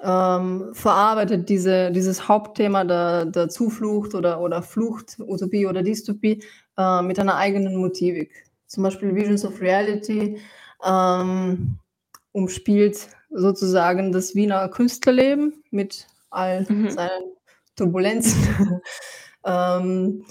ähm, 0.04 0.70
verarbeitet 0.74 1.50
diese, 1.50 1.92
dieses 1.92 2.28
Hauptthema 2.28 2.84
der, 2.84 3.26
der 3.26 3.50
Zuflucht 3.50 4.14
oder, 4.16 4.40
oder 4.42 4.62
Flucht, 4.62 5.18
Utopie 5.20 5.66
oder 5.66 5.82
Dystopie 5.82 6.44
äh, 6.78 7.02
mit 7.02 7.20
einer 7.20 7.36
eigenen 7.36 7.78
Motivik. 7.78 8.46
Zum 8.68 8.84
Beispiel 8.84 9.16
Visions 9.16 9.46
of 9.46 9.62
Reality 9.62 10.40
ähm, 10.86 11.80
umspielt 12.32 13.10
sozusagen 13.32 14.12
das 14.12 14.36
Wiener 14.36 14.68
Künstlerleben 14.70 15.64
mit 15.72 16.08
all 16.30 16.66
mhm. 16.70 16.90
seinen 16.90 17.34
Turbulenzen. 17.76 18.82
ähm, 19.46 20.26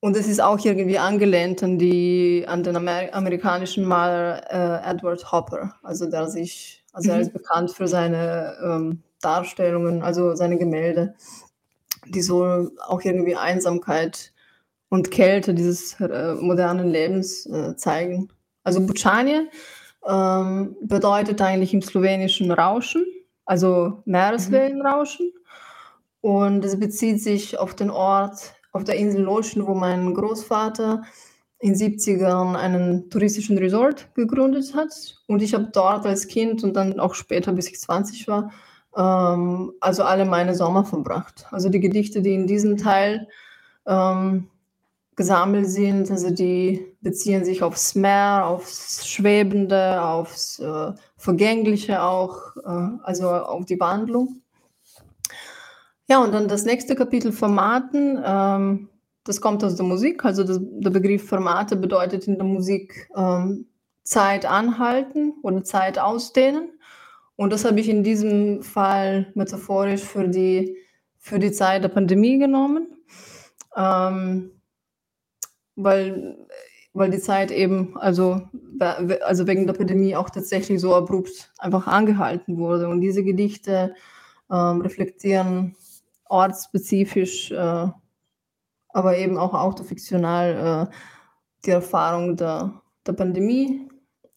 und 0.00 0.16
es 0.16 0.28
ist 0.28 0.40
auch 0.40 0.64
irgendwie 0.64 0.98
angelehnt 0.98 1.62
an, 1.62 1.78
die, 1.78 2.44
an 2.46 2.62
den 2.62 2.76
Amer 2.76 3.12
amerikanischen 3.12 3.84
Maler 3.84 4.42
äh, 4.84 4.90
Edward 4.90 5.32
Hopper, 5.32 5.74
also 5.82 6.08
der 6.08 6.28
sich 6.28 6.77
also 6.92 7.10
er 7.10 7.20
ist 7.20 7.32
mhm. 7.32 7.38
bekannt 7.38 7.70
für 7.70 7.88
seine 7.88 8.56
ähm, 8.62 9.02
Darstellungen, 9.20 10.02
also 10.02 10.34
seine 10.34 10.58
Gemälde, 10.58 11.14
die 12.06 12.22
so 12.22 12.70
auch 12.86 13.02
irgendwie 13.02 13.36
Einsamkeit 13.36 14.32
und 14.88 15.10
Kälte 15.10 15.54
dieses 15.54 16.00
äh, 16.00 16.34
modernen 16.34 16.88
Lebens 16.88 17.46
äh, 17.46 17.76
zeigen. 17.76 18.28
Also 18.64 18.80
Bučanje 18.80 19.48
ähm, 20.06 20.76
bedeutet 20.82 21.40
eigentlich 21.42 21.74
im 21.74 21.82
Slowenischen 21.82 22.50
Rauschen, 22.50 23.04
also 23.44 24.02
Meereswellenrauschen. 24.04 25.26
Mhm. 25.26 25.32
Und 26.20 26.64
es 26.64 26.78
bezieht 26.78 27.22
sich 27.22 27.58
auf 27.58 27.74
den 27.74 27.90
Ort 27.90 28.54
auf 28.72 28.84
der 28.84 28.96
Insel 28.96 29.22
Loschen, 29.22 29.66
wo 29.66 29.74
mein 29.74 30.14
Großvater 30.14 31.02
in 31.60 31.74
70ern 31.74 32.54
einen 32.54 33.10
touristischen 33.10 33.58
Resort 33.58 34.08
gegründet 34.14 34.74
hat. 34.74 35.20
Und 35.26 35.42
ich 35.42 35.54
habe 35.54 35.70
dort 35.72 36.06
als 36.06 36.28
Kind 36.28 36.62
und 36.62 36.74
dann 36.74 37.00
auch 37.00 37.14
später, 37.14 37.52
bis 37.52 37.68
ich 37.68 37.80
20 37.80 38.28
war, 38.28 38.52
ähm, 38.96 39.72
also 39.80 40.04
alle 40.04 40.24
meine 40.24 40.54
Sommer 40.54 40.84
verbracht. 40.84 41.46
Also 41.50 41.68
die 41.68 41.80
Gedichte, 41.80 42.22
die 42.22 42.34
in 42.34 42.46
diesem 42.46 42.76
Teil 42.76 43.28
ähm, 43.86 44.48
gesammelt 45.16 45.68
sind, 45.68 46.10
also 46.12 46.30
die 46.30 46.94
beziehen 47.00 47.44
sich 47.44 47.62
aufs 47.62 47.96
Meer, 47.96 48.46
aufs 48.46 49.08
Schwebende, 49.08 50.00
aufs 50.00 50.60
äh, 50.60 50.92
Vergängliche 51.16 52.02
auch, 52.02 52.56
äh, 52.56 52.98
also 53.02 53.30
auf 53.30 53.64
die 53.64 53.80
Wandlung. 53.80 54.42
Ja, 56.08 56.22
und 56.22 56.32
dann 56.32 56.46
das 56.46 56.64
nächste 56.64 56.94
Kapitel 56.94 57.32
Formaten. 57.32 58.22
Ähm, 58.24 58.88
das 59.28 59.40
kommt 59.42 59.62
aus 59.62 59.76
der 59.76 59.84
Musik. 59.84 60.24
Also 60.24 60.42
das, 60.42 60.58
der 60.60 60.90
Begriff 60.90 61.28
Formate 61.28 61.76
bedeutet 61.76 62.26
in 62.26 62.36
der 62.36 62.46
Musik 62.46 63.10
ähm, 63.14 63.66
Zeit 64.02 64.46
anhalten 64.46 65.34
oder 65.42 65.62
Zeit 65.62 65.98
ausdehnen. 65.98 66.70
Und 67.36 67.52
das 67.52 67.66
habe 67.66 67.78
ich 67.78 67.90
in 67.90 68.02
diesem 68.02 68.62
Fall 68.62 69.30
metaphorisch 69.34 70.00
für 70.00 70.28
die, 70.28 70.78
für 71.18 71.38
die 71.38 71.52
Zeit 71.52 71.84
der 71.84 71.88
Pandemie 71.88 72.38
genommen, 72.38 72.88
ähm, 73.76 74.50
weil, 75.76 76.38
weil 76.94 77.10
die 77.10 77.20
Zeit 77.20 77.50
eben, 77.50 77.98
also, 77.98 78.40
also 78.80 79.46
wegen 79.46 79.66
der 79.66 79.74
Pandemie 79.74 80.16
auch 80.16 80.30
tatsächlich 80.30 80.80
so 80.80 80.94
abrupt 80.94 81.52
einfach 81.58 81.86
angehalten 81.86 82.56
wurde. 82.56 82.88
Und 82.88 83.02
diese 83.02 83.22
Gedichte 83.22 83.94
ähm, 84.50 84.80
reflektieren 84.80 85.76
ortsspezifisch, 86.24 87.52
äh, 87.52 87.88
aber 88.98 89.16
eben 89.16 89.38
auch 89.38 89.54
autofiktional 89.54 90.88
äh, 90.90 90.94
die 91.64 91.70
Erfahrung 91.70 92.36
der, 92.36 92.82
der 93.06 93.12
Pandemie 93.12 93.88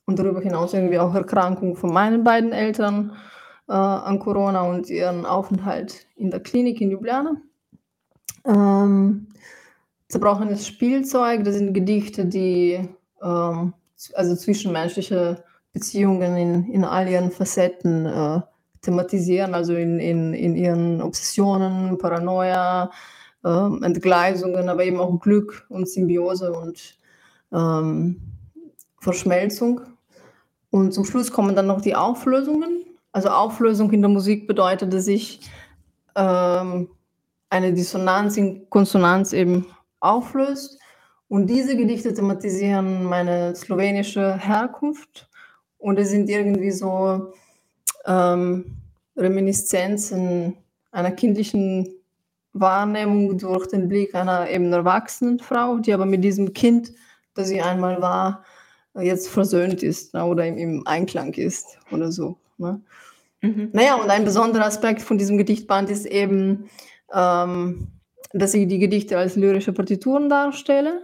und 0.05 0.19
darüber 0.19 0.39
hinaus 0.39 0.75
irgendwie 0.75 0.99
auch 0.99 1.15
Erkrankung 1.15 1.75
von 1.75 1.91
meinen 1.91 2.23
beiden 2.23 2.51
Eltern 2.51 3.13
äh, 3.67 3.73
an 3.73 4.19
Corona 4.19 4.61
und 4.61 4.87
ihren 4.87 5.25
Aufenthalt 5.25 6.05
in 6.15 6.29
der 6.29 6.41
Klinik 6.41 6.79
in 6.79 6.91
Ljubljana. 6.91 7.37
Ähm, 8.45 9.29
zerbrochenes 10.09 10.67
Spielzeug, 10.67 11.43
das 11.43 11.55
sind 11.55 11.73
Gedichte, 11.73 12.25
die 12.25 12.87
ähm, 13.23 13.73
also 14.13 14.35
zwischenmenschliche 14.35 15.43
Beziehungen 15.73 16.37
in, 16.37 16.71
in 16.71 16.85
all 16.85 17.07
ihren 17.09 17.31
Facetten 17.31 18.05
äh, 18.05 18.41
thematisieren, 18.81 19.55
also 19.55 19.73
in, 19.73 19.99
in, 19.99 20.35
in 20.35 20.55
ihren 20.55 21.01
Obsessionen, 21.01 21.97
Paranoia, 21.97 22.91
äh, 23.43 23.85
Entgleisungen, 23.85 24.69
aber 24.69 24.83
eben 24.83 24.99
auch 24.99 25.19
Glück 25.19 25.65
und 25.69 25.89
Symbiose 25.89 26.51
und 26.53 26.97
ähm, 27.51 28.21
Verschmelzung. 28.99 29.81
Und 30.69 30.93
zum 30.93 31.05
Schluss 31.05 31.31
kommen 31.31 31.55
dann 31.55 31.67
noch 31.67 31.81
die 31.81 31.95
Auflösungen. 31.95 32.85
Also 33.11 33.29
Auflösung 33.29 33.91
in 33.91 34.01
der 34.01 34.09
Musik 34.09 34.47
bedeutet, 34.47 34.93
dass 34.93 35.07
ich 35.07 35.41
ähm, 36.15 36.89
eine 37.49 37.73
Dissonanz 37.73 38.37
in 38.37 38.69
Konsonanz 38.69 39.33
eben 39.33 39.65
auflöst. 39.99 40.79
Und 41.27 41.47
diese 41.47 41.77
Gedichte 41.77 42.13
thematisieren 42.13 43.05
meine 43.05 43.55
slowenische 43.55 44.35
Herkunft 44.37 45.29
und 45.77 45.97
es 45.97 46.09
sind 46.09 46.29
irgendwie 46.29 46.71
so 46.71 47.33
ähm, 48.05 48.77
Reminiszenzen 49.15 50.57
einer 50.91 51.11
kindlichen 51.11 51.87
Wahrnehmung 52.53 53.37
durch 53.37 53.67
den 53.67 53.87
Blick 53.87 54.13
einer 54.15 54.49
eben 54.49 54.71
erwachsenen 54.73 55.39
Frau, 55.39 55.77
die 55.77 55.93
aber 55.93 56.05
mit 56.05 56.23
diesem 56.23 56.53
Kind, 56.53 56.91
das 57.33 57.47
sie 57.47 57.61
einmal 57.61 58.01
war, 58.01 58.43
jetzt 58.99 59.29
versöhnt 59.29 59.83
ist 59.83 60.13
ne, 60.13 60.25
oder 60.25 60.45
im, 60.45 60.85
Einklang 60.85 61.33
ist 61.33 61.77
oder 61.91 62.11
so. 62.11 62.37
Ne? 62.57 62.81
Mhm. 63.41 63.69
Naja, 63.71 63.95
und 63.95 64.09
ein 64.09 64.25
besonderer 64.25 64.65
Aspekt 64.65 65.01
von 65.01 65.17
diesem 65.17 65.37
Gedichtband 65.37 65.89
ist 65.89 66.05
eben, 66.05 66.69
ähm, 67.13 67.87
dass 68.33 68.53
ich 68.53 68.67
die 68.67 68.79
Gedichte 68.79 69.17
als 69.17 69.35
lyrische 69.35 69.73
Partituren 69.73 70.29
darstelle. 70.29 71.03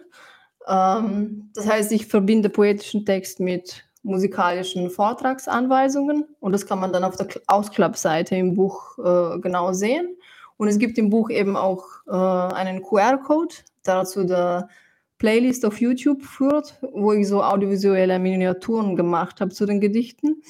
Ähm, 0.68 1.50
das 1.54 1.68
heißt, 1.68 1.92
ich 1.94 2.08
verbinde 2.08 2.50
poetischen 2.50 3.06
Text 3.06 3.40
mit 3.40 3.86
musikalischen 4.04 4.90
Vortragsanweisungen 4.90 6.26
und 6.40 6.52
das 6.52 6.66
kann 6.66 6.80
man 6.80 6.94
dann 6.94 7.04
auf 7.04 7.16
der 7.16 7.28
Ausklappseite 7.48 8.36
im 8.36 8.56
Buch 8.56 8.98
äh, 9.00 9.40
genau 9.40 9.74
sehen. 9.74 10.17
Und 10.58 10.68
es 10.68 10.80
gibt 10.80 10.98
im 10.98 11.10
Buch 11.10 11.30
eben 11.30 11.56
auch 11.56 11.86
äh, 12.08 12.12
einen 12.12 12.82
QR-Code, 12.82 13.56
der 13.86 13.96
dazu 13.96 14.24
der 14.24 14.70
Playlist 15.18 15.66
auf 15.66 15.80
YouTube 15.80 16.24
führt, 16.24 16.80
wo 16.94 17.14
ich 17.14 17.28
so 17.28 17.44
audiovisuelle 17.44 18.20
Miniaturen 18.20 18.96
gemacht 18.96 19.42
habe 19.42 19.52
zu 19.52 19.66
den 19.66 19.80
Gedichten. 19.80 20.42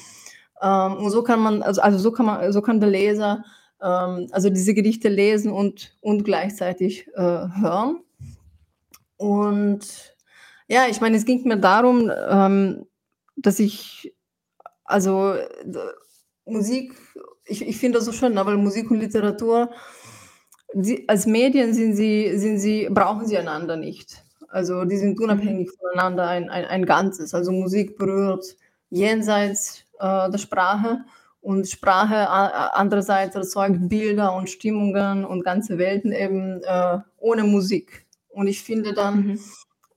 Ähm, 0.62 0.94
und 0.98 1.12
so 1.12 1.24
kann 1.24 1.40
man, 1.40 1.62
also, 1.62 1.82
also 1.82 1.98
so 1.98 2.12
kann 2.12 2.26
man, 2.26 2.52
so 2.52 2.62
kann 2.62 2.80
der 2.80 2.90
Leser 2.90 3.44
ähm, 3.82 4.28
also 4.32 4.50
diese 4.50 4.74
Gedichte 4.74 5.10
lesen 5.10 5.52
und, 5.52 5.96
und 6.02 6.24
gleichzeitig 6.24 7.08
äh, 7.16 7.22
hören. 7.22 8.04
Und 9.18 10.16
ja, 10.68 10.88
ich 10.90 11.02
meine, 11.02 11.18
es 11.18 11.26
ging 11.26 11.48
mir 11.48 11.58
darum, 11.58 12.12
ähm, 12.30 12.86
dass 13.36 13.60
ich, 13.60 14.14
also 14.84 15.36
Musik, 16.46 16.94
ich, 17.46 17.62
ich 17.62 17.78
finde 17.78 18.00
das 18.00 18.06
so 18.06 18.12
schön, 18.12 18.36
weil 18.36 18.58
Musik 18.58 18.90
und 18.92 19.00
Literatur, 19.00 19.70
die, 20.74 21.08
als 21.08 21.26
Medien 21.26 21.74
sind 21.74 21.96
sie, 21.96 22.38
sind 22.38 22.60
sie, 22.60 22.88
brauchen 22.90 23.26
sie 23.26 23.38
einander 23.38 23.78
nicht. 23.78 24.24
Also 24.50 24.86
die 24.86 24.98
sind 24.98 25.20
unabhängig 25.20 25.70
mhm. 25.70 25.78
voneinander 25.80 26.28
ein, 26.28 26.50
ein, 26.50 26.66
ein 26.66 26.86
Ganzes. 26.86 27.34
Also 27.34 27.52
Musik 27.52 27.98
berührt 27.98 28.56
jenseits 28.90 29.86
äh, 30.00 30.30
der 30.30 30.38
Sprache 30.38 31.06
und 31.42 31.68
Sprache 31.68 32.30
andererseits 32.30 33.36
erzeugt 33.36 33.78
Bilder 33.88 34.36
und 34.36 34.50
Stimmungen 34.50 35.24
und 35.24 35.44
ganze 35.44 35.78
Welten 35.78 36.12
eben 36.12 36.62
äh, 36.64 37.00
ohne 37.18 37.44
Musik. 37.44 38.06
Und 38.30 38.48
ich 38.48 38.62
finde 38.62 38.94
dann, 38.94 39.28
mhm. 39.28 39.40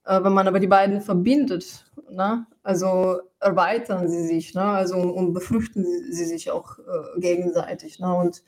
äh, 0.04 0.22
wenn 0.22 0.32
man 0.32 0.46
aber 0.46 0.60
die 0.60 0.66
beiden 0.66 1.00
verbindet, 1.00 1.84
ne, 2.08 2.46
also 2.62 3.20
erweitern 3.40 4.08
sie 4.08 4.26
sich, 4.26 4.54
ne, 4.54 4.62
also 4.62 4.96
und, 4.96 5.10
und 5.10 5.32
befruchten 5.32 5.84
sie, 5.84 6.12
sie, 6.12 6.24
sich 6.26 6.50
auch 6.50 6.78
äh, 6.78 7.20
gegenseitig. 7.20 7.98
Ne, 7.98 8.14
und 8.14 8.42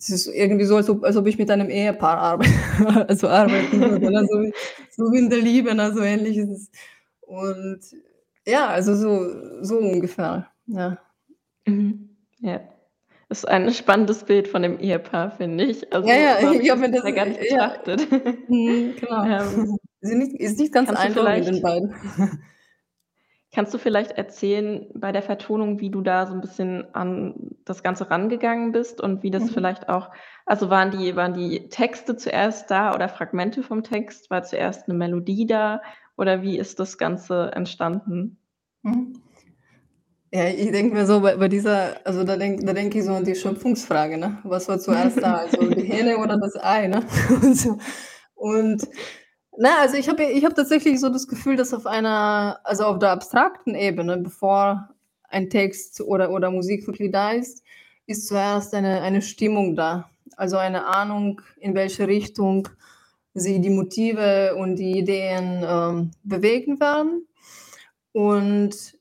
es 0.00 0.08
ist 0.08 0.26
irgendwie 0.28 0.64
so, 0.64 0.76
als 0.76 0.88
ob, 0.88 1.04
als 1.04 1.16
ob 1.16 1.26
ich 1.26 1.38
mit 1.38 1.50
einem 1.50 1.68
Ehepaar 1.68 2.18
arbeite, 2.18 2.50
also 3.08 3.28
arbeiten 3.28 3.80
würde, 3.80 4.10
ne, 4.10 4.52
so, 4.90 5.12
wie 5.12 5.18
in 5.18 5.30
der 5.30 5.40
Liebe, 5.40 5.74
ne, 5.74 5.92
so 5.92 6.00
ähnlich 6.00 6.38
ist 6.38 6.50
es. 6.50 6.70
Und 7.20 7.80
ja, 8.46 8.68
also 8.68 8.94
so, 8.94 9.62
so 9.62 9.78
ungefähr, 9.78 10.48
ja. 10.66 10.98
Mhm. 11.66 12.16
Ja. 12.40 12.60
Das 13.28 13.40
ist 13.40 13.44
ein 13.44 13.72
spannendes 13.72 14.24
Bild 14.24 14.48
von 14.48 14.62
dem 14.62 14.80
Ehepaar, 14.80 15.30
finde 15.30 15.64
ich. 15.64 15.92
Also, 15.92 16.08
ja, 16.08 16.16
ja, 16.16 16.52
ich 16.52 16.68
habe 16.68 16.80
mir 16.80 16.90
das 16.90 17.14
gar 17.14 17.26
nicht 17.26 17.38
betrachtet. 17.38 18.08
Ja. 18.10 18.18
Mhm, 18.48 18.94
genau. 18.98 19.24
Ähm, 19.24 19.78
ist, 20.00 20.14
nicht, 20.14 20.40
ist 20.40 20.58
nicht 20.58 20.72
ganz 20.72 20.88
einfach 20.90 21.36
mit 21.36 21.46
den 21.46 21.60
beiden. 21.62 21.94
Kannst 23.52 23.74
du 23.74 23.78
vielleicht 23.78 24.12
erzählen 24.12 24.86
bei 24.94 25.10
der 25.10 25.22
Vertonung, 25.22 25.80
wie 25.80 25.90
du 25.90 26.02
da 26.02 26.26
so 26.26 26.34
ein 26.34 26.40
bisschen 26.40 26.94
an 26.94 27.56
das 27.64 27.82
Ganze 27.82 28.08
rangegangen 28.08 28.70
bist 28.70 29.00
und 29.00 29.24
wie 29.24 29.32
das 29.32 29.44
mhm. 29.44 29.48
vielleicht 29.48 29.88
auch, 29.88 30.10
also 30.46 30.70
waren 30.70 30.92
die, 30.92 31.16
waren 31.16 31.34
die 31.34 31.68
Texte 31.68 32.16
zuerst 32.16 32.70
da 32.70 32.94
oder 32.94 33.08
Fragmente 33.08 33.64
vom 33.64 33.82
Text? 33.82 34.30
War 34.30 34.44
zuerst 34.44 34.88
eine 34.88 34.96
Melodie 34.96 35.46
da 35.46 35.82
oder 36.16 36.42
wie 36.42 36.58
ist 36.58 36.78
das 36.78 36.96
Ganze 36.96 37.50
entstanden? 37.52 38.38
Mhm. 38.82 39.20
Ja, 40.32 40.46
ich 40.46 40.70
denke 40.70 40.94
mir 40.94 41.06
so, 41.06 41.20
bei, 41.20 41.36
bei 41.36 41.48
dieser, 41.48 42.06
also 42.06 42.22
da 42.22 42.36
denke 42.36 42.64
da 42.64 42.72
denk 42.72 42.94
ich 42.94 43.02
so 43.04 43.14
an 43.14 43.24
die 43.24 43.34
Schöpfungsfrage, 43.34 44.16
ne? 44.16 44.38
Was 44.44 44.68
war 44.68 44.78
zuerst 44.78 45.20
da? 45.20 45.38
Also 45.38 45.68
die 45.68 45.82
Hähne 45.82 46.18
oder 46.18 46.38
das 46.38 46.54
Ei, 46.56 46.86
ne? 46.86 47.04
Und, 47.42 47.56
so. 47.56 47.78
und 48.36 48.88
na, 49.62 49.80
also 49.80 49.96
ich 49.98 50.08
habe 50.08 50.24
ich 50.24 50.42
hab 50.42 50.54
tatsächlich 50.54 50.98
so 50.98 51.10
das 51.10 51.28
Gefühl, 51.28 51.54
dass 51.54 51.74
auf 51.74 51.86
einer, 51.86 52.58
also 52.64 52.84
auf 52.84 52.98
der 52.98 53.10
abstrakten 53.10 53.74
Ebene, 53.74 54.16
bevor 54.16 54.88
ein 55.28 55.50
Text 55.50 56.00
oder, 56.00 56.30
oder 56.30 56.50
Musik 56.50 56.86
wirklich 56.86 57.12
da 57.12 57.32
ist, 57.32 57.62
ist 58.06 58.26
zuerst 58.26 58.72
eine, 58.72 59.02
eine 59.02 59.20
Stimmung 59.20 59.76
da. 59.76 60.08
Also 60.38 60.56
eine 60.56 60.86
Ahnung, 60.86 61.42
in 61.58 61.74
welche 61.74 62.08
Richtung 62.08 62.68
sie 63.34 63.60
die 63.60 63.68
Motive 63.68 64.54
und 64.56 64.76
die 64.76 64.98
Ideen 64.98 65.62
ähm, 65.62 66.10
bewegen 66.22 66.80
werden. 66.80 67.28
Und 68.12 68.96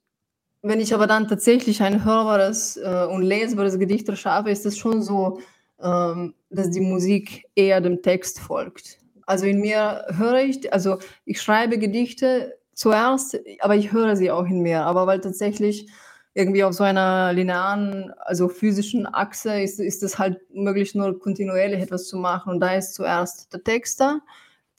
wenn 0.61 0.81
ich 0.81 0.93
aber 0.93 1.07
dann 1.07 1.29
tatsächlich 1.29 1.81
ein 1.81 2.03
hörbares 2.03 2.75
äh, 2.75 3.07
und 3.09 3.21
lesbares 3.21 3.79
Gedicht 3.79 4.09
erschaffe, 4.09 4.49
ist 4.49 4.65
es 4.65 4.77
schon 4.77 5.01
so, 5.03 5.39
ähm, 5.81 6.33
dass 6.49 6.69
die 6.69 6.81
Musik 6.81 7.45
eher 7.55 7.79
dem 7.79 8.01
Text 8.01 8.41
folgt. 8.41 8.98
Also 9.29 9.45
in 9.45 9.59
mir 9.59 10.05
höre 10.09 10.39
ich, 10.39 10.73
also 10.73 10.97
ich 11.23 11.39
schreibe 11.39 11.77
Gedichte 11.77 12.57
zuerst, 12.73 13.37
aber 13.59 13.75
ich 13.75 13.91
höre 13.91 14.15
sie 14.15 14.31
auch 14.31 14.47
in 14.47 14.61
mir. 14.61 14.81
Aber 14.85 15.05
weil 15.05 15.19
tatsächlich 15.19 15.87
irgendwie 16.33 16.63
auf 16.63 16.73
so 16.73 16.83
einer 16.83 17.31
linearen, 17.31 18.11
also 18.17 18.49
physischen 18.49 19.05
Achse 19.05 19.61
ist, 19.61 19.79
ist 19.79 20.01
es 20.01 20.17
halt 20.17 20.39
möglich, 20.51 20.95
nur 20.95 21.19
kontinuierlich 21.19 21.79
etwas 21.79 22.07
zu 22.07 22.17
machen. 22.17 22.53
Und 22.53 22.59
da 22.59 22.73
ist 22.73 22.95
zuerst 22.95 23.53
der 23.53 23.63
Text 23.63 23.99
da, 23.99 24.19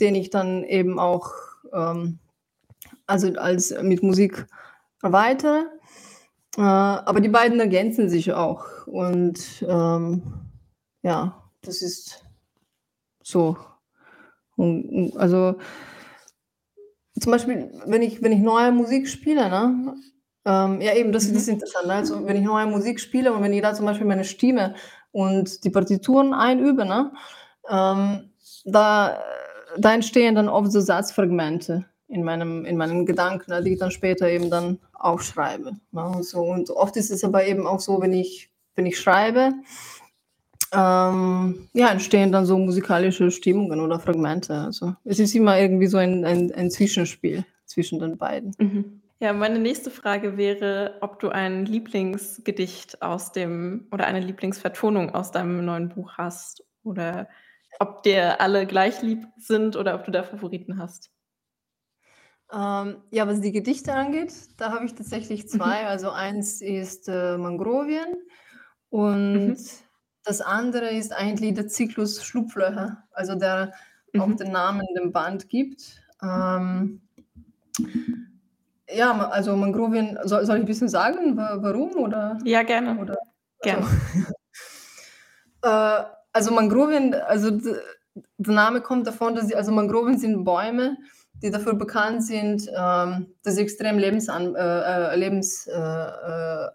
den 0.01 0.17
ich 0.17 0.31
dann 0.31 0.65
eben 0.65 0.99
auch 0.99 1.33
ähm, 1.73 2.19
also 3.07 3.33
als 3.35 3.73
mit 3.83 4.03
Musik 4.03 4.49
weiter. 5.01 5.67
Äh, 6.57 6.63
aber 6.63 7.21
die 7.21 7.29
beiden 7.29 7.61
ergänzen 7.61 8.09
sich 8.09 8.33
auch. 8.33 8.65
Und 8.89 9.65
ähm, 9.69 10.25
ja, 11.03 11.41
das 11.63 11.83
ist 11.83 12.25
so. 13.23 13.57
Und, 14.61 15.17
also 15.17 15.57
zum 17.19 17.33
Beispiel, 17.33 17.71
wenn 17.87 18.03
ich, 18.03 18.23
wenn 18.23 18.33
ich 18.33 18.41
neue 18.41 18.73
Musik 18.73 19.09
spiele, 19.09 19.49
ne? 19.49 19.95
Ähm, 20.45 20.81
ja, 20.81 20.95
eben, 20.95 21.13
das, 21.13 21.27
das 21.29 21.37
ist 21.37 21.47
mhm. 21.49 21.55
interessant. 21.55 21.87
Ne? 21.87 21.95
Also, 21.95 22.27
wenn 22.27 22.37
ich 22.37 22.43
neue 22.43 22.67
Musik 22.67 23.01
spiele 23.01 23.33
und 23.33 23.43
wenn 23.43 23.53
ich 23.53 23.63
da 23.63 23.75
zum 23.75 23.87
Beispiel 23.87 24.07
meine 24.07 24.25
Stimme 24.25 24.75
und 25.13 25.65
die 25.65 25.71
Partituren 25.71 26.35
einübe, 26.35 26.85
ne? 26.85 27.13
Ähm, 27.69 28.31
da, 28.65 29.23
da 29.79 29.95
entstehen 29.95 30.35
dann 30.35 30.49
oft 30.49 30.73
so 30.73 30.81
Satzfragmente 30.81 31.87
in 32.09 32.25
meinem, 32.25 32.65
in 32.65 32.77
meinen 32.77 33.07
Gedanken, 33.07 33.51
ne, 33.51 33.63
die 33.63 33.75
ich 33.75 33.79
dann 33.79 33.91
später 33.91 34.29
eben 34.29 34.51
dann 34.51 34.79
aufschreibe. 34.93 35.73
Ne, 35.93 36.05
und, 36.05 36.25
so. 36.25 36.41
und 36.41 36.71
oft 36.71 36.97
ist 36.97 37.11
es 37.11 37.25
aber 37.25 37.47
eben 37.47 37.67
auch 37.67 37.81
so, 37.81 38.01
wenn 38.01 38.13
ich, 38.13 38.51
wenn 38.75 38.87
ich 38.87 38.99
schreibe, 38.99 39.53
ähm, 40.73 41.69
ja, 41.73 41.89
entstehen 41.91 42.33
dann 42.33 42.47
so 42.47 42.59
musikalische 42.59 43.31
Stimmungen 43.31 43.81
oder 43.81 43.99
Fragmente. 44.01 44.55
Also 44.55 44.95
es 45.05 45.19
ist 45.19 45.35
immer 45.35 45.59
irgendwie 45.59 45.87
so 45.87 45.99
ein, 45.99 46.25
ein, 46.25 46.53
ein 46.53 46.71
Zwischenspiel 46.71 47.45
zwischen 47.67 47.99
den 47.99 48.17
beiden. 48.19 48.55
Mhm. 48.59 49.03
Ja, 49.21 49.33
meine 49.35 49.59
nächste 49.59 49.91
Frage 49.91 50.37
wäre, 50.39 50.97
ob 51.03 51.21
du 51.21 51.29
ein 51.29 51.67
Lieblingsgedicht 51.67 53.03
aus 53.03 53.33
dem 53.33 53.87
oder 53.93 54.07
eine 54.07 54.21
Lieblingsvertonung 54.21 55.15
aus 55.15 55.31
deinem 55.31 55.65
neuen 55.65 55.91
Buch 55.91 56.13
hast 56.17 56.65
Oder 56.83 57.29
ob 57.79 58.03
dir 58.03 58.41
alle 58.41 58.67
gleich 58.67 59.03
lieb 59.03 59.27
sind 59.37 59.77
oder 59.77 59.95
ob 59.95 60.05
du 60.05 60.11
da 60.11 60.23
Favoriten 60.23 60.79
hast? 60.79 61.11
Ähm, 62.53 62.97
ja, 63.11 63.27
was 63.29 63.41
die 63.41 63.53
Gedichte 63.53 63.95
angeht, 63.95 64.33
da 64.57 64.73
habe 64.73 64.85
ich 64.85 64.95
tatsächlich 64.95 65.45
Mhm. 65.45 65.49
2. 65.49 65.87
Also 65.87 66.11
eins 66.11 66.61
ist, 66.61 67.09
äh, 67.09 67.37
Mangrovien 67.39 68.09
und 68.91 69.33
Mhm. 69.33 69.57
Das 70.25 70.41
andere 70.41 70.91
ist 70.91 71.13
eigentlich 71.13 71.55
der 71.55 71.69
Zyklus 71.69 72.25
Schlupflöcher, 72.25 73.05
also 73.13 73.35
der 73.37 73.73
auch 74.19 74.27
Mhm. 74.29 74.37
den 74.37 74.53
Namen 74.53 74.87
dem 74.97 75.13
Band 75.13 75.49
gibt. 75.49 76.03
Ähm 76.23 77.03
ja, 78.93 79.29
also 79.31 79.57
Mangrovien 79.57 80.19
soll 80.25 80.45
soll 80.47 80.57
ich 80.59 80.63
'n 80.65 80.67
bisschen 80.67 80.89
sagen, 80.89 81.37
wa 81.37 81.59
warum 81.63 81.93
oder 81.97 82.39
Ja, 82.45 82.63
gerne. 82.63 82.99
oder 83.01 83.17
also 83.63 83.81
Gerne. 83.83 83.87
Äh, 85.63 86.03
also 86.33 86.53
Mangrovien, 86.53 87.15
also 87.15 87.51
der 87.51 88.55
Name 88.55 88.81
kommt 88.81 89.07
davon, 89.07 89.35
dass 89.35 89.47
sie 89.49 89.57
also 89.57 89.73
Mangrovien 89.73 90.19
sind 90.19 90.45
Bäume, 90.45 90.97
die 91.43 91.51
dafür 91.51 91.75
bekannt 91.75 92.25
sind, 92.25 92.67
ähm, 92.77 93.35
dass 93.43 93.57
sie 93.57 93.63
extrem 93.63 93.99
lebensan 93.99 94.55
äh, 94.57 95.17
lebens 95.17 95.67
äh, 95.67 95.73
äh, 95.79 96.69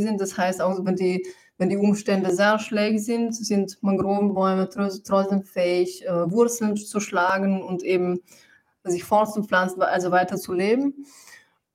sind. 0.00 0.20
Das 0.20 0.36
heißt 0.38 0.60
auch, 0.62 0.84
wenn 0.84 0.96
die 0.96 1.26
wenn 1.58 1.68
die 1.70 1.76
Umstände 1.76 2.34
sehr 2.34 2.58
schlecht 2.58 3.04
sind, 3.04 3.34
sind 3.34 3.82
Mangrovenbäume 3.82 4.68
tros 4.68 5.02
trotzdem 5.02 5.42
fähig, 5.42 6.04
äh, 6.06 6.30
Wurzeln 6.30 6.76
zu 6.76 7.00
schlagen 7.00 7.62
und 7.62 7.82
eben 7.82 8.20
sich 8.84 9.04
fortzupflanzen, 9.04 9.82
also 9.82 10.10
weiter 10.10 10.36
zu 10.36 10.52
leben. 10.52 11.06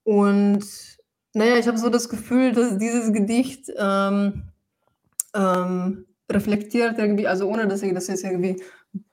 Und 0.03 0.65
na 1.33 1.45
ja, 1.45 1.55
ich 1.57 1.67
habe 1.67 1.77
so 1.77 1.89
das 1.89 2.09
Gefühl, 2.09 2.53
dass 2.53 2.77
dieses 2.77 3.11
Gedicht, 3.11 3.71
ähm, 3.77 4.43
ähm, 5.33 6.05
reflektiert 6.29 6.97
irgendwie 6.97 7.27
also 7.27 7.47
ohne 7.47 7.67
dass 7.67 7.83
ich 7.83 7.93
das 7.93 8.07
jetzt 8.07 8.23
irgendwie 8.23 8.61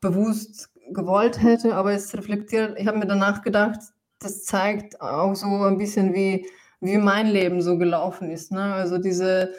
bewusst 0.00 0.70
gewollt 0.90 1.42
hätte, 1.42 1.74
aber 1.74 1.92
es 1.92 2.16
reflektiert 2.16 2.78
ich 2.78 2.86
habe 2.86 2.98
mir 2.98 3.06
danach 3.06 3.42
gedacht, 3.42 3.80
das 4.20 4.44
zeigt 4.44 5.00
auch 5.00 5.34
so 5.34 5.46
ein 5.46 5.78
bisschen, 5.78 6.14
wie 6.14 6.48
wie 6.80 6.96
mein 6.96 7.26
Leben 7.26 7.60
so 7.60 7.76
gelaufen 7.76 8.30
ist, 8.30 8.52
ne? 8.52 8.74
Also 8.74 8.98
diese 8.98 9.52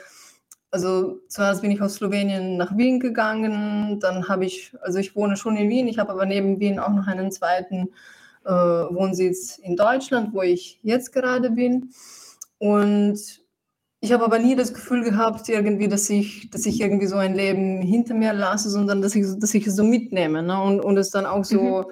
also 0.71 1.19
zuerst 1.29 1.61
bin 1.61 1.71
ich 1.71 1.81
aus 1.81 1.95
Slowenien 1.95 2.57
nach 2.57 2.75
Wien 2.77 2.99
gegangen, 2.99 3.99
dann 3.99 4.27
habe 4.27 4.45
ich 4.45 4.73
also 4.81 4.99
ich 4.99 5.15
wohne 5.15 5.35
schon 5.37 5.57
in 5.57 5.69
Wien, 5.69 5.87
ich 5.87 5.97
habe 5.99 6.11
aber 6.11 6.25
neben 6.25 6.59
Wien 6.59 6.79
auch 6.79 6.89
noch 6.93 7.07
einen 7.07 7.31
2., 7.31 7.87
äh, 8.45 8.49
Wohnsitz 8.51 9.57
in 9.59 9.75
Deutschland, 9.75 10.33
wo 10.33 10.41
ich 10.41 10.79
jetzt 10.83 11.11
gerade 11.13 11.51
bin. 11.51 11.91
Und 12.59 13.19
ich 14.01 14.13
habe 14.13 14.23
aber 14.25 14.39
nie 14.39 14.55
das 14.55 14.73
Gefühl 14.73 15.03
gehabt 15.03 15.49
irgendwie, 15.49 15.87
dass 15.89 16.09
ich 16.09 16.49
dass 16.51 16.65
ich 16.65 16.79
irgendwie 16.81 17.07
so 17.07 17.17
ein 17.17 17.35
Leben 17.35 17.81
hinter 17.81 18.13
mir 18.15 18.33
lasse, 18.33 18.69
sondern 18.69 19.01
dass 19.01 19.15
ich 19.15 19.25
dass 19.39 19.53
ich 19.53 19.67
es 19.67 19.75
so 19.75 19.83
mitnehme, 19.83 20.41
ne, 20.43 20.61
und 20.61 20.79
und 20.81 20.97
es 20.97 21.11
dann 21.11 21.25
auch 21.25 21.39
Mhm. 21.39 21.43
so, 21.43 21.91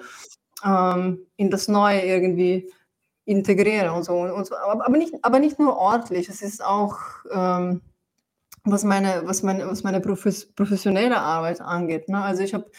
ähm, 0.64 1.18
in 1.36 1.50
das 1.50 1.68
Neue 1.68 2.02
irgendwie 2.02 2.70
integriere 3.26 3.92
und 3.92 4.04
so 4.04 4.14
und 4.20 4.46
so. 4.46 4.56
Aber 4.56 4.88
nicht 4.96 5.14
aber 5.22 5.38
nicht 5.40 5.58
nur 5.58 5.76
örtlich, 5.80 6.28
es 6.30 6.42
ist 6.42 6.64
auch, 6.64 6.96
ähm, 7.32 7.82
was 8.64 8.84
meine 8.84 9.22
was 9.24 9.42
meine 9.42 9.66
was 9.68 9.82
meine 9.84 10.00
profes 10.00 10.52
professionelle 10.54 11.18
Arbeit 11.18 11.60
angeht, 11.60 12.08
ne? 12.08 12.22
Also, 12.22 12.42
ich 12.42 12.54
habe, 12.54 12.70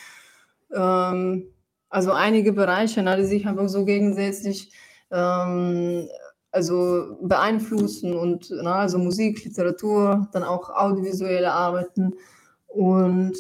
ähm, 0.74 1.48
also 1.89 2.12
einige 2.12 2.53
Bereiche, 2.53 3.01
ne, 3.03 3.17
die 3.17 3.25
sich 3.25 3.48
einfach 3.48 3.67
so 3.69 3.86
gegensätzlich, 3.86 4.71
ähm, 5.12 6.07
also 6.51 7.17
beeinflussen 7.21 8.15
und 8.15 8.50
ne, 8.51 8.74
also 8.74 8.98
Musik, 9.00 9.43
Literatur, 9.45 10.27
dann 10.33 10.43
auch 10.43 10.69
audiovisuelle 10.69 11.51
Arbeiten. 11.51 12.15
Und 12.67 13.38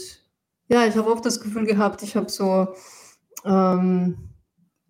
ja, 0.69 0.85
ich 0.85 0.95
habe 0.95 1.11
oft 1.11 1.25
das 1.25 1.41
Gefühl 1.41 1.65
gehabt, 1.65 2.03
ich 2.03 2.15
habe 2.15 2.29
so 2.29 2.69
ähm, 3.45 4.29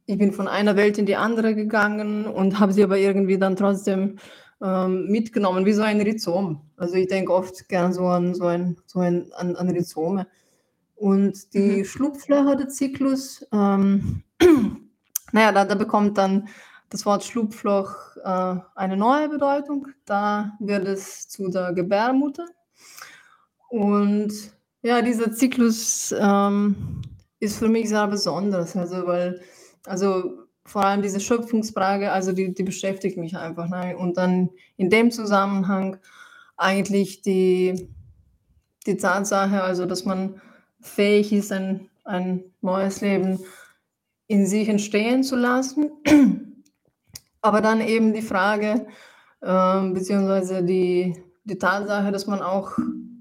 ich 0.10 0.18
bin 0.18 0.32
von 0.32 0.48
einer 0.48 0.76
Welt 0.76 0.98
in 0.98 1.06
die 1.06 1.16
andere 1.16 1.54
gegangen 1.54 2.26
und 2.26 2.60
habe 2.60 2.74
sie 2.74 2.84
aber 2.84 2.98
irgendwie 2.98 3.38
dann 3.38 3.56
trotzdem, 3.56 4.18
ähm, 4.62 5.08
mitgenommen 5.08 5.66
wie 5.66 5.74
so 5.74 5.82
ein 5.84 6.02
Rhizom. 6.02 6.62
Also, 6.78 6.96
ich 6.96 7.08
denke 7.08 7.34
oft 7.34 7.68
gern 7.70 7.94
so 7.94 8.06
an 8.08 8.36
so 8.36 8.46
ein 8.46 8.78
so 8.86 9.00
ein 9.00 9.32
an 9.34 9.56
an 9.56 9.70
Rhizome. 9.70 10.28
Und 10.96 11.54
die 11.54 11.80
Mhm. 11.80 11.86
Schlupflöcher, 11.86 12.56
der 12.56 12.70
Zyklus, 12.70 13.46
ähm, 13.54 14.24
na 15.32 15.42
ja, 15.42 15.52
da 15.52 15.66
da 15.66 15.76
bekommt 15.76 16.18
dann 16.18 16.48
das 16.90 17.06
Wort 17.06 17.24
Schlupfloch, 17.24 17.96
äh, 18.24 18.56
eine 18.76 18.98
neue 18.98 19.30
Bedeutung. 19.30 19.88
Da 20.06 20.54
wird 20.60 20.88
es 20.88 21.28
zu 21.30 21.50
der 21.50 21.74
Gebärmutter. 21.74 22.46
Und 23.70 24.34
ja, 24.82 25.02
dieser 25.02 25.32
Zyklus, 25.34 26.14
ähm, 26.18 27.02
ist 27.40 27.58
für 27.60 27.70
mich 27.70 27.90
sehr 27.90 28.08
besonders, 28.08 28.76
also 28.76 29.08
weil 29.08 29.42
also 29.86 30.46
vor 30.70 30.86
allem 30.86 31.02
diese 31.02 31.20
Schöpfungsfrage, 31.20 32.12
also 32.12 32.32
die 32.32 32.54
die 32.54 32.64
beschäftigt 32.64 33.18
mich 33.18 33.36
einfach, 33.36 33.68
ne? 33.70 33.98
Und 33.98 34.18
dann 34.18 34.50
in 34.78 34.90
dem 34.90 35.10
Zusammenhang 35.12 35.98
eigentlich 36.58 37.22
die 37.24 37.90
die 38.86 38.98
Tatsache, 38.98 39.64
also 39.64 39.86
dass 39.86 40.06
man 40.06 40.42
fähig 40.80 41.34
ist, 41.34 41.52
ein 41.52 41.90
ein 42.06 42.44
neues 42.62 43.02
Leben 43.02 43.40
in 44.28 44.46
sich 44.46 44.70
entstehen 44.70 45.24
zu 45.24 45.36
lassen. 45.36 45.90
Aber 47.42 47.62
dann 47.62 47.82
eben 47.82 48.14
die 48.14 48.22
Frage, 48.22 48.86
ähm, 49.42 49.94
beziehungsweise 49.94 50.64
die 50.64 51.16
die 51.46 51.58
Tatsache, 51.58 52.12
dass 52.12 52.28
man 52.28 52.42
auch 52.42 52.78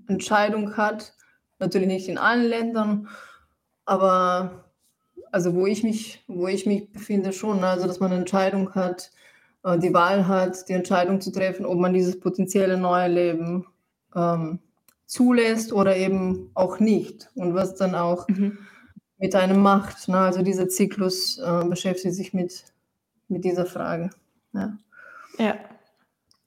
Entscheidung 0.06 0.76
hat, 0.76 1.14
natürlich 1.58 1.88
nicht 1.88 2.08
in 2.08 2.18
allen 2.18 2.44
Ländern, 2.44 3.08
aber 3.86 4.67
also 5.32 5.54
wo 5.54 5.66
ich 5.66 5.82
mich 5.84 6.24
wo 6.28 6.46
ich 6.48 6.66
mich 6.66 6.90
befinde 6.92 7.32
schon, 7.32 7.60
ne? 7.60 7.68
Also, 7.68 7.86
dass 7.86 8.00
man 8.00 8.10
'ne 8.10 8.18
Entscheidung 8.18 8.74
hat, 8.74 9.10
äh, 9.64 9.78
die 9.78 9.94
Wahl 9.94 10.26
hat, 10.28 10.68
die 10.68 10.72
Entscheidung 10.74 11.20
zu 11.20 11.32
treffen, 11.32 11.66
ob 11.66 11.78
man 11.78 11.92
dieses 11.94 12.18
potenzielle 12.20 12.76
neue 12.78 13.08
Leben, 13.08 13.66
ähm, 14.16 14.60
zulässt 15.06 15.72
oder 15.72 15.96
eben 15.96 16.50
auch 16.54 16.80
nicht 16.80 17.30
und 17.34 17.54
was 17.54 17.74
dann 17.76 17.94
auch 17.94 18.28
Mhm. 18.28 18.58
mit 19.18 19.34
einem 19.36 19.60
macht, 19.62 20.08
ne? 20.08 20.18
Also, 20.18 20.42
dieser 20.42 20.68
Zyklus, 20.68 21.38
äh, 21.38 21.64
beschäftigt 21.68 22.14
sich 22.14 22.34
mit 22.34 22.64
mit 23.28 23.44
dieser 23.44 23.66
Frage, 23.66 24.10
ja. 24.54 24.78
Ja. 25.38 25.56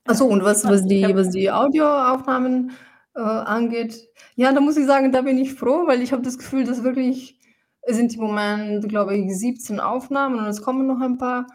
Ach 0.08 0.14
Ja, 0.14 0.16
so, 0.16 0.28
und 0.28 0.44
was 0.44 0.68
was 0.70 0.86
die 0.88 1.16
was 1.16 1.32
die 1.32 1.52
Audioaufnahmen, 1.52 2.72
äh, 3.16 3.22
angeht, 3.22 4.10
ja, 4.36 4.54
da 4.54 4.62
muss 4.62 4.78
ich 4.78 4.86
sagen, 4.88 5.12
da 5.14 5.22
bin 5.24 5.38
ich 5.40 5.54
froh, 5.56 5.88
weil 5.88 6.02
ich 6.04 6.14
habe 6.14 6.24
das 6.24 6.38
Gefühl, 6.40 6.66
dass 6.66 6.84
wirklich 6.84 7.40
sind 7.88 8.14
im 8.16 8.22
Moment, 8.22 8.88
glaube 8.90 9.16
ich, 9.18 9.36
17 9.38 9.80
Aufnahmen 9.80 10.38
und 10.40 10.46
es 10.46 10.62
kommen 10.62 10.88
noch 10.88 11.02
ein 11.02 11.18
paar. 11.18 11.48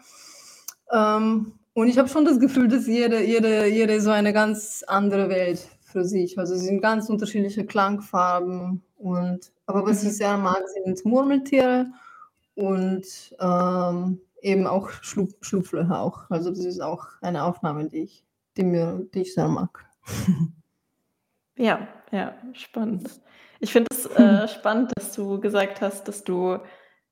Ähm, 0.91 1.53
und 1.73 1.87
ich 1.87 1.97
habe 1.97 2.09
schon 2.09 2.25
das 2.25 2.39
Gefühl, 2.39 2.67
dass 2.67 2.87
jede 2.87 3.23
jede 3.23 3.67
jede 3.67 4.01
so 4.01 4.09
eine 4.11 4.33
ganz 4.33 4.83
andere 4.87 5.29
Welt 5.29 5.59
für 5.81 6.03
sich. 6.05 6.37
Also, 6.39 6.55
es 6.55 6.61
sind 6.61 6.81
ganz 6.81 7.09
unterschiedliche 7.09 7.65
Klangfarben 7.65 8.83
und 8.97 9.51
aber 9.65 9.85
was 9.85 10.03
ich 10.03 10.09
Mhm. 10.09 10.13
sehr 10.13 10.37
mag, 10.37 10.63
sind 10.85 11.05
Murmeltiere 11.05 11.87
und, 12.55 13.05
ähm, 13.39 14.21
eben 14.41 14.67
auch 14.67 14.89
Schlupf 15.03 15.33
Schlupflöcher 15.41 15.99
auch. 16.01 16.29
Also, 16.31 16.49
das 16.51 16.59
ist 16.65 16.81
auch 16.81 17.05
eine 17.21 17.43
Aufnahme, 17.43 17.87
die 17.89 18.03
ich 18.03 18.23
die 18.57 18.63
mir 18.63 19.07
die 19.13 19.21
ich 19.21 19.33
sehr 19.35 19.47
mag. 19.47 19.85
Ja, 21.57 21.87
ja, 22.11 22.33
spannend. 22.53 23.19
Ich 23.61 23.71
finde 23.71 23.87
es, 23.91 24.05
äh, 24.05 24.47
spannend, 24.47 24.91
dass 24.95 25.13
du 25.13 25.39
gesagt 25.39 25.81
hast, 25.81 26.07
dass 26.07 26.23
du, 26.23 26.59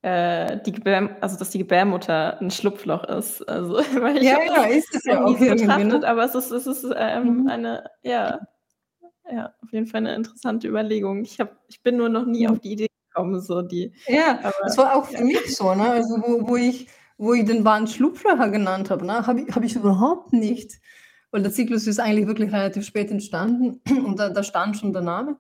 äh, 0.02 0.60
die 0.66 0.72
Gebär 0.72 1.18
also, 1.22 1.38
dass 1.38 1.50
die 1.50 1.58
Gebärmutter 1.60 2.40
'n 2.42 2.52
Schlupfloch 2.52 3.04
ist. 3.06 3.42
Also, 3.50 3.78
weil 4.02 4.18
ich 4.22 4.32
Ja, 4.32 4.34
habe 4.34 4.46
ja, 4.54 4.68
das 4.70 4.70
ist 4.70 4.96
es 4.96 5.04
ja 5.06 5.20
auch 5.24 5.46
irgendwie, 5.46 5.48
betrachtet, 5.48 6.04
ne? 6.04 6.06
aber 6.06 6.24
es 6.26 6.36
ist 6.36 6.52
es 6.52 6.68
ist, 6.68 6.86
ähm, 6.96 7.42
Mhm. 7.42 7.48
eine 7.48 7.90
ja, 8.04 8.40
ja, 9.32 9.56
auf 9.64 9.74
jeden 9.74 9.88
Fall 9.88 10.02
'ne 10.02 10.16
interessante 10.16 10.68
Überlegung. 10.70 11.24
Ich 11.24 11.40
habe 11.40 11.58
ich 11.70 11.84
bin 11.84 11.98
nur 11.98 12.10
noch 12.10 12.26
nie 12.28 12.48
Mhm. 12.48 12.50
auf 12.50 12.60
die 12.60 12.74
Idee 12.74 12.88
gekommen, 13.10 13.42
so 13.42 13.62
die 13.64 13.94
Ja, 14.08 14.40
aber 14.44 14.54
das 14.64 14.78
war 14.78 14.96
auch 14.96 15.06
ja. 15.10 15.18
für 15.18 15.24
mich 15.24 15.56
so, 15.56 15.74
ne? 15.74 15.90
Also, 15.90 16.16
wo 16.22 16.48
wo 16.48 16.56
ich 16.58 16.88
wo 17.18 17.34
ich 17.34 17.46
den 17.46 17.64
Band 17.64 17.90
Schlupflöcher 17.90 18.50
genannt 18.50 18.90
habe, 18.92 19.06
ne, 19.06 19.26
habe 19.26 19.42
ich 19.42 19.56
habe 19.56 19.66
ich 19.66 19.76
überhaupt 19.76 20.34
nicht 20.34 20.74
weil 21.32 21.42
der 21.44 21.52
Zyklus 21.52 21.86
ist 21.88 22.00
eigentlich 22.00 22.28
wirklich 22.28 22.52
relativ 22.54 22.86
spät 22.86 23.10
entstanden 23.12 23.82
und 24.06 24.20
da 24.20 24.30
da 24.30 24.44
stand 24.44 24.78
schon 24.78 24.94
der 24.94 25.02
Name. 25.02 25.38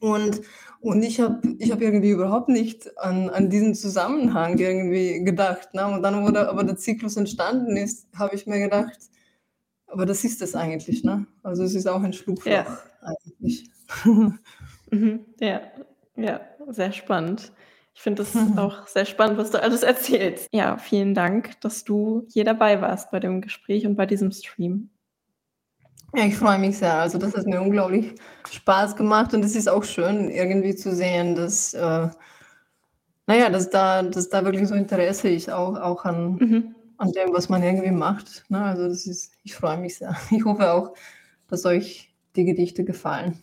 Und 0.00 0.40
und 0.80 1.02
ich 1.02 1.20
habe 1.20 1.40
ich 1.58 1.70
habe 1.72 1.84
irgendwie 1.84 2.10
überhaupt 2.10 2.48
nicht 2.48 2.96
an 2.98 3.30
an 3.30 3.50
diesen 3.50 3.74
Zusammenhang 3.74 4.58
irgendwie 4.58 5.24
gedacht, 5.24 5.74
ne? 5.74 5.86
Und 5.86 6.02
dann, 6.02 6.24
wo 6.24 6.30
der 6.30 6.48
aber 6.50 6.64
der 6.64 6.76
Zyklus 6.76 7.16
entstanden 7.16 7.76
ist, 7.76 8.06
habe 8.16 8.34
ich 8.36 8.46
mir 8.46 8.58
gedacht: 8.60 8.98
„Aber 9.86 10.06
das 10.06 10.24
ist 10.24 10.42
es 10.42 10.54
eigentlich, 10.54 11.04
ne?“ 11.04 11.26
Also, 11.42 11.64
es 11.64 11.74
ist 11.74 11.86
auch 11.88 12.02
ein 12.02 12.12
Schlupfloch 12.12 12.52
Ja. 12.52 12.78
eigentlich. 13.02 13.70
Mhm, 14.90 15.24
ja, 15.40 15.62
ja, 16.16 16.40
sehr 16.68 16.92
spannend. 16.92 17.52
Ich 17.94 18.02
finde 18.02 18.22
das 18.22 18.34
auch 18.58 18.86
sehr 18.86 19.06
spannend, 19.06 19.38
was 19.38 19.50
du 19.50 19.62
alles 19.62 19.82
erzählst. 19.82 20.48
Ja, 20.52 20.78
vielen 20.78 21.14
Dank, 21.14 21.60
dass 21.62 21.84
du 21.84 22.26
hier 22.32 22.44
dabei 22.44 22.80
warst 22.80 23.10
bei 23.10 23.20
dem 23.20 23.40
Gespräch 23.40 23.86
und 23.86 23.96
bei 23.96 24.06
diesem 24.06 24.30
Stream. 24.32 24.90
Ja, 26.16 26.24
ich 26.24 26.36
freue 26.36 26.58
mich 26.58 26.78
sehr. 26.78 26.94
Also 26.94 27.18
das 27.18 27.34
hat 27.36 27.46
mir 27.46 27.60
unglaublich 27.60 28.14
Spaß 28.50 28.94
gemacht 28.96 29.34
und 29.34 29.44
es 29.44 29.56
ist 29.56 29.68
auch 29.68 29.82
schön, 29.84 30.30
irgendwie 30.30 30.74
zu 30.76 30.94
sehen, 30.94 31.34
dass, 31.34 31.74
äh, 31.74 32.08
naja, 33.26 33.50
dass 33.50 33.70
da, 33.70 34.02
dass 34.02 34.28
da 34.28 34.44
wirklich 34.44 34.68
so 34.68 34.74
Interesse 34.74 35.28
ist, 35.28 35.50
auch, 35.50 35.74
auch 35.80 36.04
an, 36.04 36.36
Mhm. 36.36 36.74
an 36.98 37.10
dem, 37.12 37.32
was 37.32 37.48
man 37.48 37.62
irgendwie 37.62 37.90
macht. 37.90 38.44
Ne? 38.48 38.62
Also 38.62 38.88
das 38.88 39.06
ist, 39.06 39.32
ich 39.42 39.54
freue 39.54 39.78
mich 39.78 39.96
sehr. 39.98 40.16
Ich 40.30 40.44
hoffe 40.44 40.70
auch, 40.72 40.94
dass 41.48 41.64
euch 41.64 42.14
die 42.36 42.44
Gedichte 42.44 42.84
gefallen. 42.84 43.38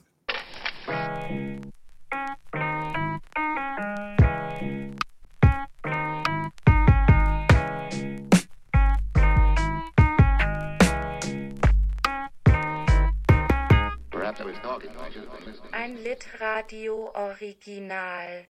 Ein 15.83 15.97
Litradio 15.97 17.09
Original. 17.15 18.45